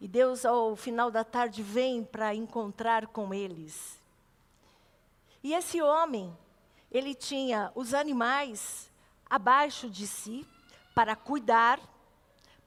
E 0.00 0.06
Deus, 0.06 0.44
ao 0.44 0.76
final 0.76 1.10
da 1.10 1.24
tarde, 1.24 1.62
vem 1.62 2.04
para 2.04 2.34
encontrar 2.34 3.06
com 3.06 3.32
eles. 3.32 3.98
E 5.42 5.54
esse 5.54 5.80
homem, 5.80 6.36
ele 6.90 7.14
tinha 7.14 7.70
os 7.74 7.94
animais 7.94 8.90
abaixo 9.28 9.88
de 9.88 10.06
si 10.06 10.46
para 10.94 11.14
cuidar, 11.14 11.80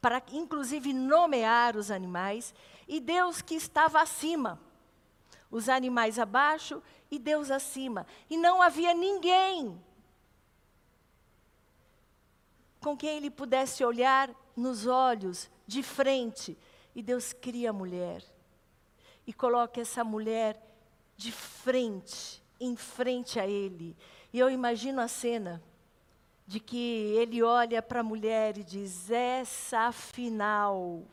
para 0.01 0.21
inclusive 0.31 0.93
nomear 0.93 1.75
os 1.75 1.91
animais, 1.91 2.53
e 2.87 2.99
Deus 2.99 3.41
que 3.41 3.55
estava 3.55 4.01
acima. 4.01 4.59
Os 5.51 5.67
animais 5.67 6.19
abaixo 6.19 6.81
e 7.09 7.17
Deus 7.17 7.49
acima. 7.51 8.05
E 8.29 8.37
não 8.37 8.61
havia 8.61 8.93
ninguém 8.93 9.79
com 12.79 12.95
quem 12.95 13.17
ele 13.17 13.29
pudesse 13.29 13.83
olhar 13.83 14.33
nos 14.55 14.87
olhos, 14.87 15.49
de 15.67 15.83
frente. 15.83 16.57
E 16.95 17.01
Deus 17.01 17.33
cria 17.33 17.71
a 17.71 17.73
mulher. 17.73 18.23
E 19.27 19.33
coloca 19.33 19.81
essa 19.81 20.03
mulher 20.03 20.61
de 21.15 21.31
frente, 21.31 22.41
em 22.59 22.75
frente 22.75 23.39
a 23.39 23.45
ele. 23.45 23.95
E 24.31 24.39
eu 24.39 24.49
imagino 24.49 25.01
a 25.01 25.07
cena 25.07 25.61
de 26.49 26.59
que 26.59 27.13
ele 27.15 27.43
olha 27.43 27.79
para 27.79 27.99
a 27.99 28.03
mulher 28.03 28.57
e 28.57 28.63
diz: 28.63 29.11
Essa 29.11 29.81
afinal 29.81 31.03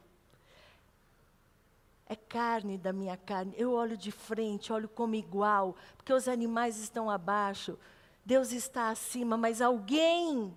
é 2.08 2.16
carne 2.16 2.78
da 2.78 2.90
minha 2.90 3.18
carne. 3.18 3.52
Eu 3.54 3.74
olho 3.74 3.98
de 3.98 4.10
frente, 4.10 4.72
olho 4.72 4.88
como 4.88 5.14
igual, 5.14 5.76
porque 5.94 6.10
os 6.10 6.26
animais 6.26 6.78
estão 6.78 7.10
abaixo, 7.10 7.78
Deus 8.24 8.50
está 8.50 8.88
acima, 8.88 9.36
mas 9.36 9.60
alguém 9.60 10.56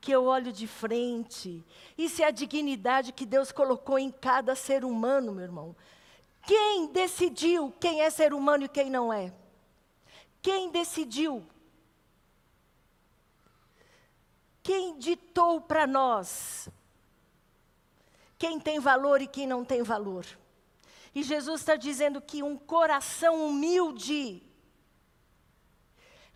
que 0.00 0.12
eu 0.12 0.26
olho 0.26 0.52
de 0.52 0.68
frente. 0.68 1.64
Isso 1.98 2.22
é 2.22 2.26
a 2.26 2.30
dignidade 2.30 3.10
que 3.10 3.26
Deus 3.26 3.50
colocou 3.50 3.98
em 3.98 4.12
cada 4.12 4.54
ser 4.54 4.84
humano, 4.84 5.32
meu 5.32 5.42
irmão. 5.42 5.74
Quem 6.46 6.92
decidiu 6.92 7.74
quem 7.80 8.02
é 8.02 8.08
ser 8.08 8.32
humano 8.32 8.66
e 8.66 8.68
quem 8.68 8.88
não 8.88 9.12
é? 9.12 9.32
Quem 10.40 10.70
decidiu? 10.70 11.44
Quem 14.62 14.98
ditou 14.98 15.60
para 15.60 15.86
nós? 15.86 16.68
Quem 18.38 18.60
tem 18.60 18.78
valor 18.78 19.20
e 19.20 19.26
quem 19.26 19.46
não 19.46 19.64
tem 19.64 19.82
valor? 19.82 20.26
E 21.14 21.22
Jesus 21.22 21.60
está 21.60 21.76
dizendo 21.76 22.20
que 22.20 22.42
um 22.42 22.56
coração 22.56 23.46
humilde 23.46 24.42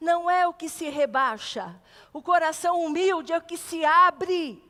não 0.00 0.30
é 0.30 0.46
o 0.46 0.52
que 0.52 0.68
se 0.68 0.88
rebaixa, 0.90 1.74
o 2.12 2.20
coração 2.20 2.84
humilde 2.84 3.32
é 3.32 3.38
o 3.38 3.42
que 3.42 3.56
se 3.56 3.84
abre. 3.84 4.62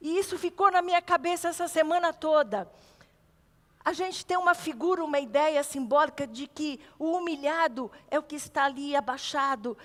E 0.00 0.18
isso 0.18 0.38
ficou 0.38 0.70
na 0.70 0.82
minha 0.82 1.00
cabeça 1.00 1.48
essa 1.48 1.68
semana 1.68 2.12
toda. 2.12 2.70
A 3.82 3.94
gente 3.94 4.26
tem 4.26 4.36
uma 4.36 4.54
figura, 4.54 5.02
uma 5.02 5.18
ideia 5.18 5.62
simbólica 5.62 6.26
de 6.26 6.46
que 6.46 6.78
o 6.98 7.12
humilhado 7.12 7.90
é 8.10 8.18
o 8.18 8.22
que 8.22 8.36
está 8.36 8.64
ali 8.64 8.94
abaixado. 8.94 9.76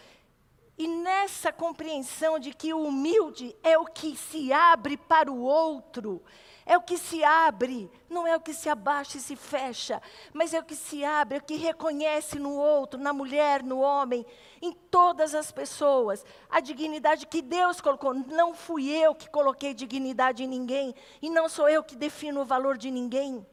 E 0.78 0.88
nessa 0.88 1.54
compreensão 1.54 2.38
de 2.38 2.54
que 2.54 2.74
o 2.74 2.84
humilde 2.84 3.56
é 3.64 3.78
o 3.78 3.86
que 3.86 4.16
se 4.18 4.52
abre 4.52 4.98
para 4.98 5.32
o 5.32 5.42
outro, 5.42 6.22
é 6.66 6.76
o 6.76 6.82
que 6.82 6.98
se 6.98 7.24
abre, 7.24 7.90
não 8.10 8.28
é 8.28 8.36
o 8.36 8.42
que 8.42 8.54
se 8.54 8.68
abaixa 8.68 9.18
e 9.18 9.22
se 9.22 9.38
fecha, 9.38 10.02
mas 10.34 10.54
é 10.54 10.60
o 10.60 10.64
que 10.66 10.76
se 10.76 11.06
abre, 11.06 11.38
é 11.38 11.40
o 11.40 11.44
que 11.44 11.56
reconhece 11.56 12.38
no 12.40 12.56
outro, 12.56 13.00
na 13.00 13.14
mulher, 13.14 13.64
no 13.64 13.80
homem, 13.80 14.26
em 14.62 14.74
todas 14.74 15.34
as 15.34 15.50
pessoas, 15.50 16.26
a 16.50 16.60
dignidade 16.60 17.28
que 17.28 17.42
Deus 17.42 17.80
colocou. 17.80 18.14
Não 18.14 18.54
fui 18.54 18.90
eu 18.90 19.16
que 19.16 19.30
coloquei 19.30 19.74
dignidade 19.74 20.44
em 20.44 20.48
ninguém, 20.48 20.94
e 21.22 21.30
não 21.30 21.48
sou 21.48 21.70
eu 21.70 21.84
que 21.84 21.96
defino 21.96 22.42
o 22.42 22.46
valor 22.46 22.78
de 22.78 22.92
ninguém. 22.92 23.46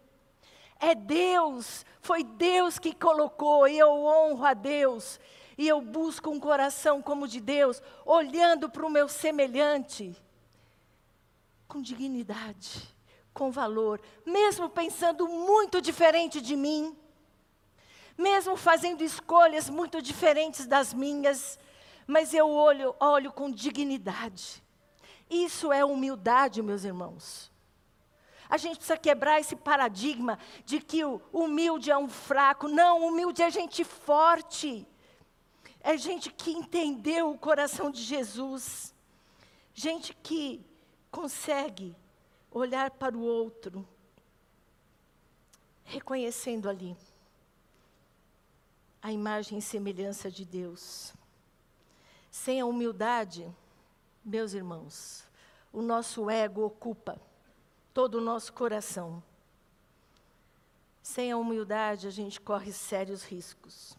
É 0.81 0.95
Deus, 0.97 1.87
foi 2.01 2.25
Deus 2.25 2.81
que 2.81 2.93
colocou, 2.93 3.69
e 3.69 3.79
eu 3.79 3.91
honro 3.93 4.45
a 4.45 4.55
Deus, 4.55 5.21
e 5.57 5.69
eu 5.69 5.81
busco 5.81 6.31
um 6.31 6.41
coração 6.41 7.03
como 7.03 7.25
o 7.25 7.29
de 7.29 7.41
Deus, 7.41 7.83
olhando 8.05 8.69
para 8.69 8.87
o 8.87 8.91
meu 8.91 9.09
semelhante, 9.09 10.17
com 11.69 11.81
dignidade 11.81 12.93
com 13.33 13.51
valor, 13.51 14.01
mesmo 14.25 14.69
pensando 14.69 15.27
muito 15.27 15.81
diferente 15.81 16.41
de 16.41 16.55
mim, 16.55 16.97
mesmo 18.17 18.57
fazendo 18.57 19.03
escolhas 19.03 19.71
muito 19.71 20.03
diferentes 20.03 20.67
das 20.67 20.93
minhas, 20.93 21.59
mas 22.07 22.35
eu 22.35 22.49
olho, 22.49 22.95
olho 23.01 23.33
com 23.33 23.51
dignidade. 23.51 24.62
Isso 25.31 25.73
é 25.73 25.85
humildade, 25.85 26.61
meus 26.61 26.85
irmãos. 26.85 27.51
A 28.51 28.59
gente 28.59 28.77
precisa 28.77 28.99
quebrar 28.99 29.41
esse 29.41 29.57
paradigma 29.57 30.38
de 30.67 30.79
que 30.79 31.03
o 31.03 31.23
humilde 31.33 31.91
é 31.91 31.97
um 31.97 32.09
fraco. 32.09 32.69
Não, 32.69 33.07
humilde 33.07 33.41
é 33.43 33.51
gente 33.51 33.83
forte. 33.83 34.87
É 35.83 35.97
gente 35.97 36.31
que 36.31 36.51
entendeu 36.53 37.31
o 37.31 37.38
coração 37.38 37.90
de 37.90 38.03
Jesus, 38.03 38.95
gente 39.75 40.14
que 40.14 40.64
consegue 41.11 41.95
olhar 42.51 42.90
para 42.90 43.16
o 43.16 43.23
outro, 43.23 43.87
reconhecendo 45.85 46.68
ali 46.68 46.97
a 49.03 49.11
imagem 49.11 49.59
e 49.59 49.62
semelhança 49.62 50.31
de 50.31 50.45
Deus. 50.45 51.12
Sem 52.31 52.61
a 52.61 52.66
humildade, 52.66 53.51
meus 54.25 54.55
irmãos, 54.55 55.27
o 55.73 55.83
nosso 55.83 56.31
ego 56.31 56.64
ocupa 56.64 57.21
todo 57.92 58.16
o 58.16 58.21
nosso 58.21 58.53
coração. 58.53 59.23
Sem 61.03 61.33
a 61.33 61.37
humildade, 61.37 62.07
a 62.07 62.11
gente 62.11 62.40
corre 62.40 62.73
sérios 62.73 63.25
riscos. 63.25 63.97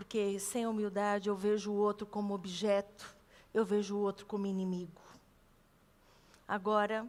Porque 0.00 0.40
sem 0.40 0.66
humildade 0.66 1.28
eu 1.28 1.36
vejo 1.36 1.70
o 1.70 1.74
outro 1.76 2.06
como 2.06 2.32
objeto, 2.32 3.14
eu 3.52 3.66
vejo 3.66 3.96
o 3.96 4.00
outro 4.00 4.24
como 4.24 4.46
inimigo. 4.46 4.98
Agora, 6.48 7.06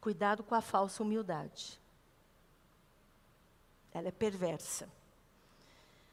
cuidado 0.00 0.44
com 0.44 0.54
a 0.54 0.60
falsa 0.60 1.02
humildade. 1.02 1.76
Ela 3.92 4.06
é 4.06 4.12
perversa. 4.12 4.88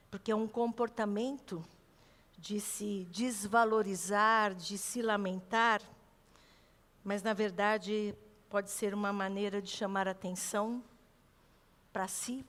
Porque 0.10 0.32
é 0.32 0.36
um 0.36 0.48
comportamento 0.48 1.64
de 2.36 2.60
se 2.60 3.08
desvalorizar, 3.12 4.56
de 4.56 4.76
se 4.76 5.04
lamentar, 5.04 5.84
mas 7.04 7.22
na 7.22 7.34
verdade 7.34 8.16
pode 8.50 8.72
ser 8.72 8.92
uma 8.92 9.14
maneira 9.14 9.62
de 9.62 9.70
chamar 9.70 10.08
atenção 10.08 10.84
para 11.94 12.08
si, 12.08 12.44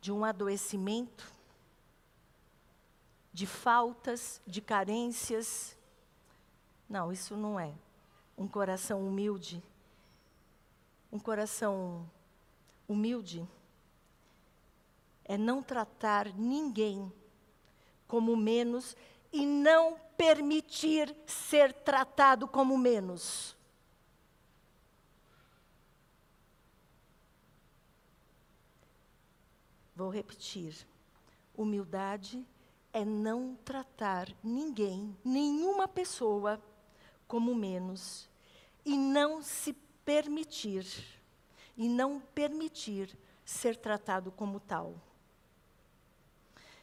de 0.00 0.10
um 0.10 0.24
adoecimento, 0.24 1.33
de 3.34 3.48
faltas, 3.48 4.40
de 4.46 4.60
carências. 4.60 5.76
Não, 6.88 7.12
isso 7.12 7.36
não 7.36 7.58
é. 7.58 7.74
Um 8.38 8.46
coração 8.46 9.04
humilde. 9.04 9.60
Um 11.10 11.18
coração 11.18 12.08
humilde 12.86 13.46
é 15.24 15.36
não 15.36 15.64
tratar 15.64 16.32
ninguém 16.32 17.12
como 18.06 18.36
menos 18.36 18.96
e 19.32 19.44
não 19.44 19.98
permitir 20.16 21.12
ser 21.26 21.72
tratado 21.72 22.46
como 22.46 22.78
menos. 22.78 23.56
Vou 29.96 30.08
repetir. 30.08 30.86
Humildade 31.56 32.44
é 32.94 33.04
não 33.04 33.58
tratar 33.64 34.32
ninguém, 34.42 35.14
nenhuma 35.24 35.88
pessoa, 35.88 36.62
como 37.26 37.52
menos 37.52 38.30
e 38.86 38.96
não 38.96 39.42
se 39.42 39.72
permitir, 40.04 40.86
e 41.76 41.88
não 41.88 42.20
permitir 42.20 43.18
ser 43.44 43.76
tratado 43.76 44.30
como 44.30 44.60
tal. 44.60 44.94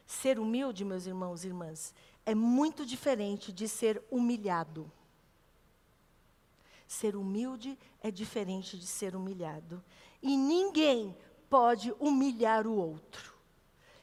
Ser 0.05 0.37
humilde, 0.37 0.83
meus 0.83 1.05
irmãos 1.05 1.45
e 1.45 1.47
irmãs, 1.47 1.95
é 2.25 2.35
muito 2.35 2.85
diferente 2.85 3.53
de 3.53 3.69
ser 3.69 4.03
humilhado. 4.11 4.91
Ser 6.85 7.15
humilde 7.15 7.79
é 8.01 8.11
diferente 8.11 8.77
de 8.77 8.85
ser 8.85 9.15
humilhado. 9.15 9.81
E 10.21 10.35
ninguém 10.35 11.15
pode 11.49 11.95
humilhar 11.99 12.67
o 12.67 12.75
outro. 12.75 13.30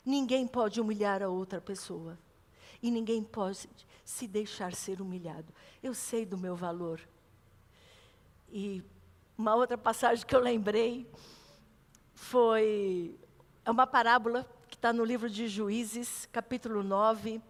Ninguém 0.09 0.47
pode 0.47 0.81
humilhar 0.81 1.23
a 1.23 1.29
outra 1.29 1.61
pessoa. 1.61 2.18
E 2.83 2.90
ninguém 2.90 3.23
pode 3.23 3.68
se 4.03 4.27
deixar 4.27 4.75
ser 4.75 5.03
humilhado. 5.03 5.53
Eu 5.83 5.92
sei 5.92 6.25
do 6.25 6.38
meu 6.38 6.57
valor. 6.57 6.99
E 8.49 8.83
uma 9.37 9.55
outra 9.55 9.77
passagem 9.77 10.25
que 10.25 10.35
eu 10.35 10.40
lembrei 10.40 11.07
foi 12.14 13.21
é 13.62 13.71
uma 13.71 13.87
parábola 13.87 14.49
que 14.71 14.77
está 14.77 14.94
no 14.94 15.05
livro 15.05 15.29
de 15.29 15.47
Juízes, 15.47 16.27
capítulo 16.33 16.83
9, 16.83 17.42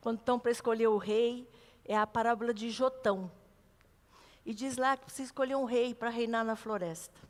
quando 0.00 0.20
estão 0.20 0.38
para 0.38 0.52
escolher 0.52 0.86
o 0.86 0.98
rei, 0.98 1.50
é 1.84 1.98
a 1.98 2.06
parábola 2.06 2.54
de 2.54 2.70
Jotão. 2.70 3.28
E 4.46 4.54
diz 4.54 4.76
lá 4.76 4.96
que 4.96 5.06
precisa 5.06 5.26
escolher 5.26 5.56
um 5.56 5.64
rei 5.64 5.92
para 5.92 6.10
reinar 6.10 6.44
na 6.44 6.54
floresta. 6.54 7.24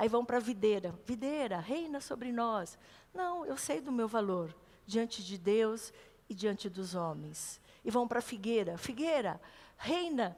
Aí 0.00 0.08
vão 0.08 0.24
para 0.24 0.38
a 0.38 0.40
videira. 0.40 0.94
Videira, 1.04 1.58
reina 1.58 2.00
sobre 2.00 2.32
nós. 2.32 2.78
Não, 3.12 3.44
eu 3.44 3.56
sei 3.56 3.80
do 3.80 3.92
meu 3.92 4.06
valor 4.06 4.54
diante 4.86 5.24
de 5.24 5.36
Deus 5.36 5.92
e 6.28 6.34
diante 6.34 6.68
dos 6.68 6.94
homens. 6.94 7.60
E 7.84 7.90
vão 7.90 8.06
para 8.06 8.20
figueira. 8.20 8.76
Figueira, 8.78 9.40
reina 9.76 10.36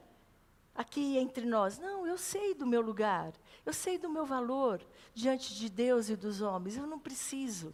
aqui 0.75 1.17
entre 1.17 1.45
nós. 1.45 1.77
Não, 1.77 2.07
eu 2.07 2.17
sei 2.17 2.53
do 2.53 2.65
meu 2.65 2.81
lugar. 2.81 3.33
Eu 3.65 3.73
sei 3.73 3.97
do 3.97 4.09
meu 4.09 4.25
valor 4.25 4.81
diante 5.13 5.53
de 5.55 5.69
Deus 5.69 6.09
e 6.09 6.15
dos 6.15 6.41
homens. 6.41 6.77
Eu 6.77 6.87
não 6.87 6.99
preciso. 6.99 7.73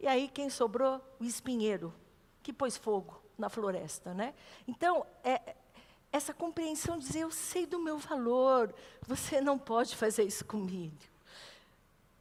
E 0.00 0.06
aí 0.06 0.28
quem 0.28 0.48
sobrou? 0.48 1.00
O 1.18 1.24
espinheiro, 1.24 1.92
que 2.42 2.52
pôs 2.52 2.76
fogo 2.76 3.20
na 3.36 3.48
floresta, 3.48 4.14
né? 4.14 4.34
Então, 4.66 5.04
é, 5.24 5.56
essa 6.12 6.32
compreensão 6.32 6.98
de 6.98 7.06
dizer, 7.06 7.20
eu 7.20 7.30
sei 7.30 7.66
do 7.66 7.78
meu 7.78 7.98
valor, 7.98 8.74
você 9.06 9.40
não 9.40 9.58
pode 9.58 9.96
fazer 9.96 10.24
isso 10.24 10.44
comigo. 10.44 10.96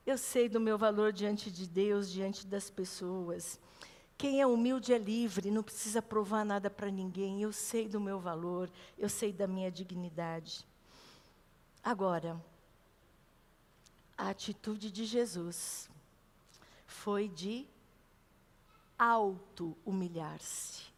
Eu 0.08 0.18
sei 0.18 0.50
do 0.50 0.60
meu 0.60 0.78
valor 0.78 1.14
diante 1.14 1.52
de 1.52 1.68
Deus, 1.68 2.10
diante 2.10 2.48
das 2.48 2.70
pessoas. 2.70 3.60
Quem 4.18 4.42
é 4.42 4.48
humilde 4.48 4.94
é 4.94 4.98
livre, 4.98 5.52
não 5.52 5.62
precisa 5.62 6.02
provar 6.02 6.44
nada 6.44 6.70
para 6.70 6.90
ninguém. 6.90 7.44
Eu 7.44 7.52
sei 7.52 7.88
do 7.88 8.00
meu 8.00 8.20
valor, 8.20 8.72
eu 8.98 9.10
sei 9.10 9.32
da 9.32 9.46
minha 9.46 9.70
dignidade. 9.70 10.66
Agora, 11.84 12.42
a 14.18 14.30
atitude 14.30 14.90
de 14.90 15.06
Jesus 15.06 15.88
foi 16.88 17.28
de 17.28 17.68
auto-humilhar-se 18.98 20.98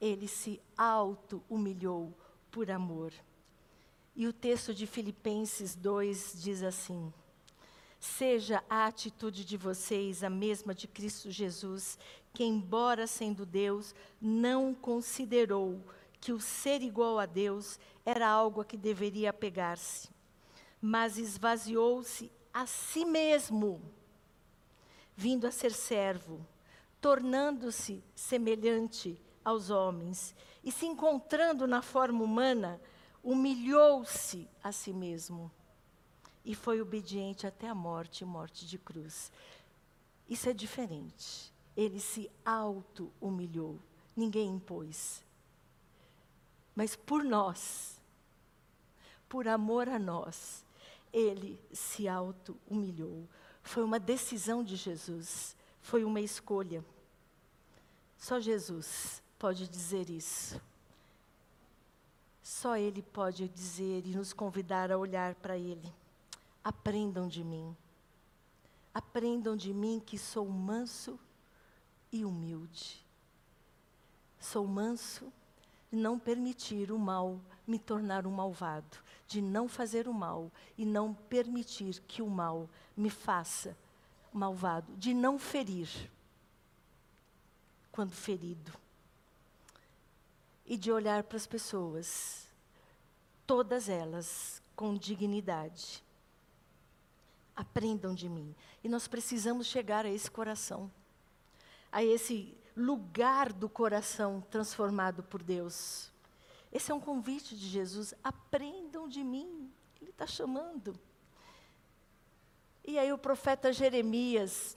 ele 0.00 0.28
se 0.28 0.60
auto-humilhou 0.76 2.12
por 2.50 2.70
amor. 2.70 3.12
E 4.16 4.26
o 4.26 4.32
texto 4.32 4.72
de 4.72 4.86
Filipenses 4.86 5.76
2 5.76 6.32
diz 6.36 6.62
assim: 6.62 7.12
Seja 8.00 8.64
a 8.68 8.86
atitude 8.86 9.44
de 9.44 9.58
vocês 9.58 10.24
a 10.24 10.30
mesma 10.30 10.74
de 10.74 10.88
Cristo 10.88 11.30
Jesus, 11.30 11.98
que, 12.32 12.42
embora 12.42 13.06
sendo 13.06 13.44
Deus, 13.44 13.94
não 14.18 14.72
considerou 14.72 15.84
que 16.18 16.32
o 16.32 16.40
ser 16.40 16.80
igual 16.80 17.18
a 17.18 17.26
Deus 17.26 17.78
era 18.06 18.26
algo 18.26 18.62
a 18.62 18.64
que 18.64 18.78
deveria 18.78 19.28
apegar-se, 19.28 20.08
mas 20.80 21.18
esvaziou-se 21.18 22.32
a 22.54 22.64
si 22.64 23.04
mesmo, 23.04 23.82
vindo 25.14 25.46
a 25.46 25.50
ser 25.50 25.72
servo, 25.72 26.40
tornando-se 27.02 28.02
semelhante 28.14 29.20
aos 29.44 29.68
homens 29.68 30.34
e, 30.64 30.72
se 30.72 30.86
encontrando 30.86 31.66
na 31.66 31.82
forma 31.82 32.24
humana, 32.24 32.80
humilhou-se 33.26 34.48
a 34.62 34.70
si 34.70 34.92
mesmo 34.92 35.50
e 36.44 36.54
foi 36.54 36.80
obediente 36.80 37.44
até 37.44 37.68
a 37.68 37.74
morte 37.74 38.24
morte 38.24 38.64
de 38.64 38.78
cruz. 38.78 39.32
Isso 40.28 40.48
é 40.48 40.52
diferente. 40.52 41.52
Ele 41.76 41.98
se 41.98 42.30
auto-humilhou, 42.44 43.80
ninguém 44.14 44.50
impôs. 44.50 45.24
Mas 46.72 46.94
por 46.94 47.24
nós, 47.24 48.00
por 49.28 49.48
amor 49.48 49.88
a 49.88 49.98
nós, 49.98 50.64
ele 51.12 51.60
se 51.72 52.06
auto-humilhou. 52.06 53.28
Foi 53.60 53.82
uma 53.82 53.98
decisão 53.98 54.62
de 54.62 54.76
Jesus, 54.76 55.56
foi 55.80 56.04
uma 56.04 56.20
escolha. 56.20 56.84
Só 58.16 58.38
Jesus 58.38 59.20
pode 59.36 59.66
dizer 59.66 60.08
isso. 60.10 60.60
Só 62.46 62.76
Ele 62.76 63.02
pode 63.02 63.48
dizer 63.48 64.06
e 64.06 64.14
nos 64.14 64.32
convidar 64.32 64.92
a 64.92 64.96
olhar 64.96 65.34
para 65.34 65.58
Ele. 65.58 65.92
Aprendam 66.62 67.26
de 67.26 67.42
mim. 67.42 67.76
Aprendam 68.94 69.56
de 69.56 69.74
mim 69.74 70.00
que 70.06 70.16
sou 70.16 70.46
manso 70.46 71.18
e 72.12 72.24
humilde. 72.24 73.04
Sou 74.38 74.64
manso 74.64 75.32
de 75.90 75.98
não 75.98 76.20
permitir 76.20 76.92
o 76.92 76.98
mal 77.00 77.40
me 77.66 77.80
tornar 77.80 78.28
um 78.28 78.30
malvado, 78.30 78.96
de 79.26 79.42
não 79.42 79.66
fazer 79.66 80.06
o 80.06 80.14
mal 80.14 80.48
e 80.78 80.86
não 80.86 81.12
permitir 81.12 82.00
que 82.06 82.22
o 82.22 82.30
mal 82.30 82.70
me 82.96 83.10
faça 83.10 83.76
malvado, 84.32 84.94
de 84.96 85.12
não 85.12 85.36
ferir 85.36 85.88
quando 87.90 88.12
ferido 88.12 88.85
e 90.66 90.76
de 90.76 90.90
olhar 90.90 91.22
para 91.22 91.36
as 91.36 91.46
pessoas, 91.46 92.48
todas 93.46 93.88
elas 93.88 94.60
com 94.74 94.94
dignidade. 94.94 96.04
aprendam 97.54 98.14
de 98.14 98.28
mim. 98.28 98.54
E 98.84 98.88
nós 98.88 99.08
precisamos 99.08 99.66
chegar 99.66 100.04
a 100.04 100.10
esse 100.10 100.30
coração, 100.30 100.92
a 101.90 102.04
esse 102.04 102.54
lugar 102.76 103.50
do 103.50 103.66
coração 103.66 104.44
transformado 104.50 105.22
por 105.22 105.42
Deus. 105.42 106.10
Esse 106.70 106.92
é 106.92 106.94
um 106.94 107.00
convite 107.00 107.56
de 107.56 107.66
Jesus. 107.66 108.12
Aprendam 108.22 109.08
de 109.08 109.24
mim. 109.24 109.72
Ele 110.02 110.10
está 110.10 110.26
chamando. 110.26 110.94
E 112.84 112.98
aí 112.98 113.10
o 113.10 113.16
profeta 113.16 113.72
Jeremias, 113.72 114.76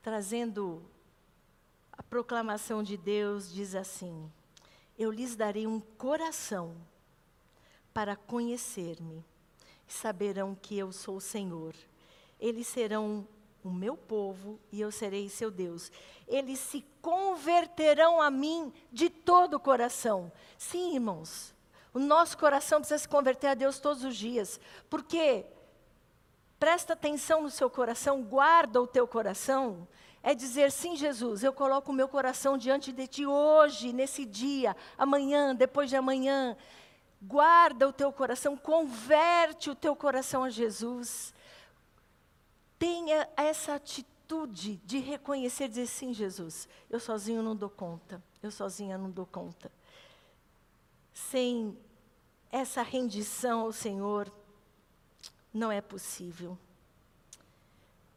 trazendo 0.00 0.82
proclamação 2.08 2.82
de 2.82 2.96
Deus, 2.96 3.52
diz 3.52 3.74
assim: 3.74 4.30
Eu 4.98 5.10
lhes 5.10 5.36
darei 5.36 5.66
um 5.66 5.80
coração 5.80 6.76
para 7.92 8.16
conhecer-me, 8.16 9.24
e 9.88 9.92
saberão 9.92 10.54
que 10.54 10.76
eu 10.76 10.92
sou 10.92 11.16
o 11.16 11.20
Senhor. 11.20 11.74
Eles 12.38 12.66
serão 12.66 13.26
o 13.66 13.70
meu 13.70 13.96
povo 13.96 14.60
e 14.70 14.80
eu 14.80 14.92
serei 14.92 15.28
seu 15.28 15.50
Deus. 15.50 15.90
Eles 16.28 16.58
se 16.60 16.84
converterão 17.02 18.20
a 18.20 18.30
mim 18.30 18.72
de 18.92 19.10
todo 19.10 19.54
o 19.54 19.60
coração. 19.60 20.30
Sim, 20.56 20.94
irmãos, 20.94 21.54
o 21.92 21.98
nosso 21.98 22.38
coração 22.38 22.78
precisa 22.78 22.98
se 22.98 23.08
converter 23.08 23.48
a 23.48 23.54
Deus 23.54 23.78
todos 23.78 24.04
os 24.04 24.16
dias, 24.16 24.60
porque 24.88 25.44
presta 26.58 26.92
atenção 26.92 27.42
no 27.42 27.50
seu 27.50 27.68
coração, 27.68 28.22
guarda 28.22 28.80
o 28.80 28.86
teu 28.86 29.06
coração. 29.08 29.88
É 30.26 30.34
dizer, 30.34 30.72
sim, 30.72 30.96
Jesus, 30.96 31.44
eu 31.44 31.52
coloco 31.52 31.92
o 31.92 31.94
meu 31.94 32.08
coração 32.08 32.58
diante 32.58 32.90
de 32.90 33.06
ti 33.06 33.24
hoje, 33.24 33.92
nesse 33.92 34.24
dia, 34.24 34.76
amanhã, 34.98 35.54
depois 35.54 35.88
de 35.88 35.94
amanhã. 35.94 36.56
Guarda 37.22 37.86
o 37.86 37.92
teu 37.92 38.12
coração, 38.12 38.56
converte 38.56 39.70
o 39.70 39.74
teu 39.76 39.94
coração 39.94 40.42
a 40.42 40.50
Jesus. 40.50 41.32
Tenha 42.76 43.28
essa 43.36 43.76
atitude 43.76 44.80
de 44.84 44.98
reconhecer, 44.98 45.68
dizer 45.68 45.86
sim, 45.86 46.12
Jesus, 46.12 46.68
eu 46.90 46.98
sozinho 46.98 47.40
não 47.40 47.54
dou 47.54 47.70
conta, 47.70 48.20
eu 48.42 48.50
sozinha 48.50 48.98
não 48.98 49.12
dou 49.12 49.26
conta. 49.26 49.70
Sem 51.14 51.78
essa 52.50 52.82
rendição 52.82 53.60
ao 53.60 53.72
Senhor, 53.72 54.28
não 55.54 55.70
é 55.70 55.80
possível. 55.80 56.58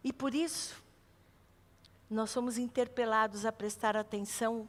E 0.04 0.12
por 0.12 0.34
isso, 0.34 0.89
nós 2.10 2.30
somos 2.30 2.58
interpelados 2.58 3.46
a 3.46 3.52
prestar 3.52 3.96
atenção 3.96 4.68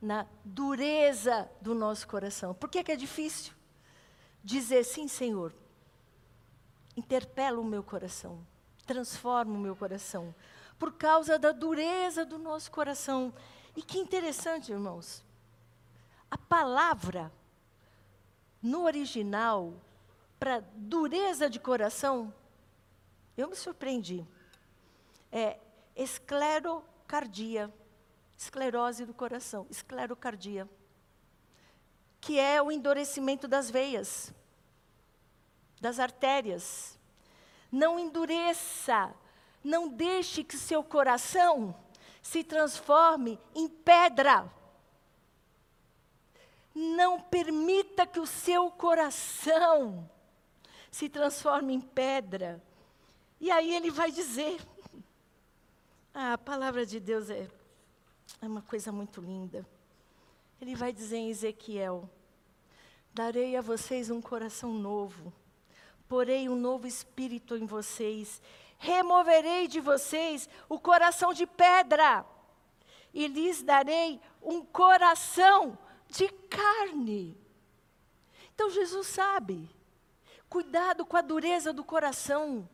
na 0.00 0.26
dureza 0.44 1.50
do 1.60 1.74
nosso 1.74 2.06
coração. 2.06 2.54
Por 2.54 2.68
que, 2.68 2.84
que 2.84 2.92
é 2.92 2.96
difícil 2.96 3.52
dizer 4.44 4.84
sim, 4.84 5.08
Senhor? 5.08 5.54
Interpela 6.96 7.60
o 7.60 7.64
meu 7.64 7.82
coração 7.82 8.44
transforma 8.88 9.52
o 9.52 9.60
meu 9.60 9.76
coração, 9.76 10.34
por 10.78 10.94
causa 10.94 11.38
da 11.38 11.52
dureza 11.52 12.24
do 12.24 12.38
nosso 12.38 12.70
coração. 12.70 13.32
E 13.76 13.82
que 13.82 13.98
interessante, 13.98 14.72
irmãos. 14.72 15.22
A 16.30 16.38
palavra 16.38 17.30
no 18.62 18.84
original 18.84 19.74
para 20.40 20.60
dureza 20.74 21.50
de 21.50 21.60
coração, 21.60 22.32
eu 23.36 23.48
me 23.48 23.54
surpreendi. 23.54 24.26
É 25.30 25.58
esclerocardia, 25.98 27.74
esclerose 28.36 29.04
do 29.04 29.12
coração, 29.12 29.66
esclerocardia, 29.68 30.68
que 32.20 32.38
é 32.38 32.62
o 32.62 32.70
endurecimento 32.70 33.48
das 33.48 33.68
veias, 33.68 34.32
das 35.80 35.98
artérias, 35.98 36.98
não 37.70 37.98
endureça, 37.98 39.12
não 39.62 39.88
deixe 39.88 40.44
que 40.44 40.56
seu 40.56 40.82
coração 40.82 41.74
se 42.22 42.44
transforme 42.44 43.38
em 43.54 43.68
pedra. 43.68 44.50
Não 46.74 47.20
permita 47.20 48.06
que 48.06 48.20
o 48.20 48.26
seu 48.26 48.70
coração 48.70 50.08
se 50.90 51.08
transforme 51.08 51.74
em 51.74 51.80
pedra. 51.80 52.62
E 53.40 53.50
aí 53.50 53.74
ele 53.74 53.90
vai 53.90 54.10
dizer: 54.10 54.60
ah, 56.20 56.32
a 56.34 56.38
palavra 56.38 56.84
de 56.84 56.98
Deus 56.98 57.30
é, 57.30 57.48
é 58.42 58.46
uma 58.46 58.62
coisa 58.62 58.90
muito 58.90 59.20
linda. 59.20 59.66
Ele 60.60 60.74
vai 60.74 60.92
dizer 60.92 61.16
em 61.16 61.30
Ezequiel: 61.30 62.08
Darei 63.14 63.56
a 63.56 63.60
vocês 63.60 64.10
um 64.10 64.20
coração 64.20 64.72
novo 64.72 65.32
porei 66.08 66.48
um 66.48 66.56
novo 66.56 66.86
espírito 66.86 67.54
em 67.54 67.66
vocês. 67.66 68.40
Removerei 68.78 69.68
de 69.68 69.80
vocês 69.80 70.48
o 70.68 70.80
coração 70.80 71.32
de 71.32 71.46
pedra 71.46 72.24
e 73.12 73.26
lhes 73.26 73.62
darei 73.62 74.20
um 74.42 74.64
coração 74.64 75.78
de 76.08 76.28
carne. 76.28 77.36
Então 78.54 78.70
Jesus 78.70 79.06
sabe. 79.08 79.68
Cuidado 80.48 81.04
com 81.04 81.16
a 81.16 81.20
dureza 81.20 81.72
do 81.72 81.84
coração. 81.84 82.68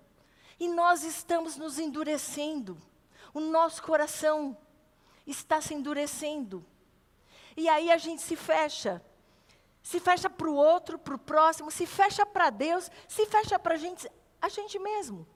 E 0.60 0.68
nós 0.68 1.02
estamos 1.02 1.56
nos 1.56 1.78
endurecendo. 1.78 2.78
O 3.34 3.40
nosso 3.40 3.82
coração 3.82 4.56
está 5.26 5.60
se 5.60 5.74
endurecendo. 5.74 6.64
E 7.56 7.68
aí 7.68 7.90
a 7.90 7.98
gente 7.98 8.22
se 8.22 8.36
fecha 8.36 9.02
se 9.84 10.00
fecha 10.00 10.30
para 10.30 10.48
o 10.48 10.54
outro, 10.54 10.98
para 10.98 11.14
o 11.14 11.18
próximo, 11.18 11.70
se 11.70 11.84
fecha 11.84 12.24
para 12.24 12.48
Deus, 12.48 12.90
se 13.06 13.26
fecha 13.26 13.58
para 13.58 13.74
a 13.74 13.76
gente, 13.76 14.10
a 14.40 14.48
gente 14.48 14.78
mesmo. 14.78 15.26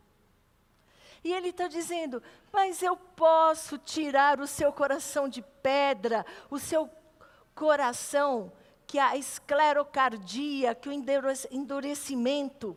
E 1.22 1.34
ele 1.34 1.50
está 1.50 1.68
dizendo: 1.68 2.22
Mas 2.50 2.82
eu 2.82 2.96
posso 2.96 3.76
tirar 3.76 4.40
o 4.40 4.46
seu 4.46 4.72
coração 4.72 5.28
de 5.28 5.42
pedra, 5.62 6.24
o 6.48 6.58
seu 6.58 6.88
coração, 7.54 8.50
que 8.87 8.98
a 8.98 9.18
esclerocardia, 9.18 10.74
que 10.74 10.88
o 10.88 10.92
endurecimento 11.50 12.74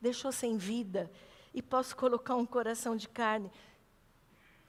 deixou 0.00 0.32
sem 0.32 0.56
vida, 0.56 1.12
e 1.52 1.60
posso 1.60 1.94
colocar 1.94 2.36
um 2.36 2.46
coração 2.46 2.96
de 2.96 3.06
carne. 3.06 3.52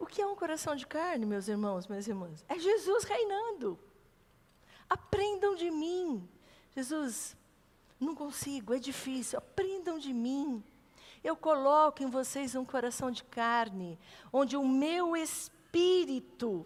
O 0.04 0.06
que 0.06 0.22
é 0.22 0.28
um 0.28 0.36
coração 0.36 0.76
de 0.76 0.86
carne, 0.86 1.26
meus 1.26 1.48
irmãos, 1.48 1.88
minhas 1.88 2.10
irmãs? 2.10 2.44
É 2.50 2.60
Jesus 2.60 3.06
reinando. 3.06 3.80
Aprendam 4.90 5.56
de 5.56 5.72
mim. 5.72 6.28
Jesus, 6.76 7.38
não 7.98 8.14
consigo, 8.14 8.74
é 8.74 8.80
difícil. 8.80 9.40
Aprendam 9.40 9.98
de 9.98 10.12
mim. 10.12 10.62
Eu 11.24 11.38
coloco 11.38 12.04
em 12.04 12.10
vocês 12.10 12.54
um 12.54 12.66
coração 12.66 13.10
de 13.12 13.24
carne, 13.24 13.98
onde 14.34 14.58
o 14.58 14.68
meu 14.68 15.16
espírito 15.16 16.66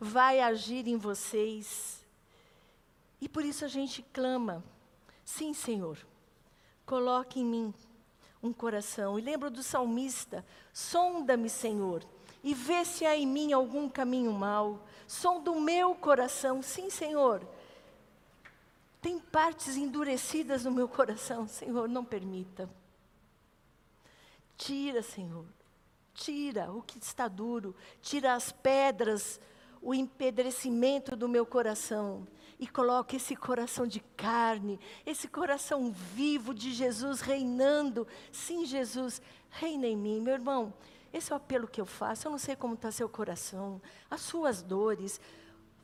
vai 0.00 0.40
agir 0.40 0.88
em 0.88 0.96
vocês. 0.96 2.04
E 3.20 3.28
por 3.28 3.44
isso 3.44 3.64
a 3.64 3.68
gente 3.68 4.02
clama: 4.12 4.64
sim, 5.24 5.54
Senhor, 5.54 5.96
coloque 6.84 7.38
em 7.38 7.44
mim 7.44 7.74
um 8.42 8.52
coração. 8.52 9.16
E 9.16 9.22
lembro 9.22 9.48
do 9.48 9.62
salmista: 9.62 10.44
sonda-me, 10.72 11.48
Senhor, 11.48 12.04
e 12.44 12.52
vê 12.52 12.84
se 12.84 13.06
há 13.06 13.16
em 13.16 13.26
mim 13.26 13.52
algum 13.54 13.88
caminho 13.88 14.30
mau. 14.32 14.86
Sonda 15.08 15.50
o 15.50 15.60
meu 15.60 15.94
coração, 15.94 16.62
sim, 16.62 16.90
Senhor, 16.90 17.42
tem 19.00 19.18
partes 19.18 19.76
endurecidas 19.76 20.64
no 20.64 20.70
meu 20.70 20.86
coração, 20.86 21.48
Senhor, 21.48 21.88
não 21.88 22.04
permita. 22.04 22.68
Tira, 24.58 25.02
Senhor, 25.02 25.46
tira 26.12 26.70
o 26.70 26.82
que 26.82 26.98
está 26.98 27.26
duro, 27.26 27.74
tira 28.02 28.34
as 28.34 28.52
pedras, 28.52 29.40
o 29.80 29.94
empedrecimento 29.94 31.16
do 31.16 31.28
meu 31.28 31.44
coração 31.44 32.26
e 32.58 32.66
coloque 32.66 33.16
esse 33.16 33.34
coração 33.34 33.86
de 33.86 34.00
carne, 34.00 34.78
esse 35.04 35.28
coração 35.28 35.90
vivo 35.92 36.54
de 36.54 36.72
Jesus 36.72 37.20
reinando. 37.20 38.06
Sim, 38.30 38.64
Jesus, 38.64 39.20
reina 39.50 39.86
em 39.86 39.96
mim, 39.96 40.20
meu 40.20 40.34
irmão. 40.34 40.72
Esse 41.14 41.32
é 41.32 41.34
o 41.34 41.36
apelo 41.36 41.68
que 41.68 41.80
eu 41.80 41.86
faço. 41.86 42.26
Eu 42.26 42.32
não 42.32 42.38
sei 42.38 42.56
como 42.56 42.74
está 42.74 42.90
seu 42.90 43.08
coração, 43.08 43.80
as 44.10 44.20
suas 44.20 44.62
dores. 44.62 45.20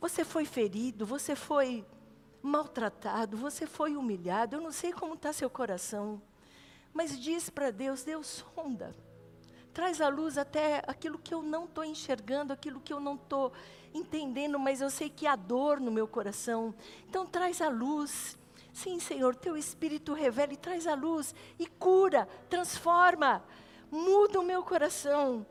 Você 0.00 0.24
foi 0.24 0.44
ferido, 0.44 1.06
você 1.06 1.36
foi 1.36 1.86
maltratado, 2.42 3.36
você 3.36 3.64
foi 3.64 3.96
humilhado, 3.96 4.56
eu 4.56 4.60
não 4.60 4.72
sei 4.72 4.92
como 4.92 5.14
está 5.14 5.32
seu 5.32 5.48
coração, 5.48 6.20
mas 6.92 7.16
diz 7.20 7.48
para 7.48 7.70
Deus: 7.70 8.02
Deus 8.02 8.42
sonda, 8.56 8.92
traz 9.72 10.00
à 10.00 10.08
luz 10.08 10.36
até 10.36 10.82
aquilo 10.84 11.16
que 11.16 11.32
eu 11.32 11.42
não 11.42 11.66
estou 11.66 11.84
enxergando, 11.84 12.52
aquilo 12.52 12.80
que 12.80 12.92
eu 12.92 12.98
não 12.98 13.14
estou 13.14 13.52
entendendo, 13.94 14.58
mas 14.58 14.80
eu 14.80 14.90
sei 14.90 15.08
que 15.08 15.28
há 15.28 15.36
dor 15.36 15.78
no 15.78 15.92
meu 15.92 16.08
coração, 16.08 16.74
então 17.08 17.24
traz 17.24 17.60
à 17.60 17.68
luz. 17.68 18.36
Sim, 18.72 18.98
Senhor, 18.98 19.34
teu 19.36 19.56
Espírito 19.56 20.12
revela 20.12 20.52
e 20.52 20.56
traz 20.56 20.86
à 20.86 20.94
luz 20.94 21.34
e 21.58 21.66
cura, 21.66 22.26
transforma, 22.48 23.44
muda 23.90 24.40
o 24.40 24.44
meu 24.44 24.62
coração. 24.62 25.46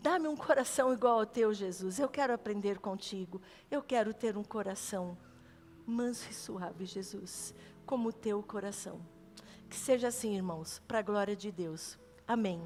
Dá-me 0.00 0.28
um 0.28 0.36
coração 0.36 0.92
igual 0.92 1.20
ao 1.20 1.26
teu, 1.26 1.52
Jesus. 1.52 1.98
Eu 1.98 2.08
quero 2.08 2.32
aprender 2.32 2.78
contigo. 2.78 3.40
Eu 3.70 3.82
quero 3.82 4.12
ter 4.12 4.36
um 4.36 4.44
coração 4.44 5.16
manso 5.86 6.28
e 6.30 6.34
suave, 6.34 6.84
Jesus, 6.84 7.54
como 7.86 8.08
o 8.08 8.12
teu 8.12 8.42
coração. 8.42 9.00
Que 9.68 9.76
seja 9.76 10.08
assim, 10.08 10.34
irmãos, 10.34 10.80
para 10.86 10.98
a 10.98 11.02
glória 11.02 11.36
de 11.36 11.50
Deus. 11.50 11.98
Amém. 12.26 12.62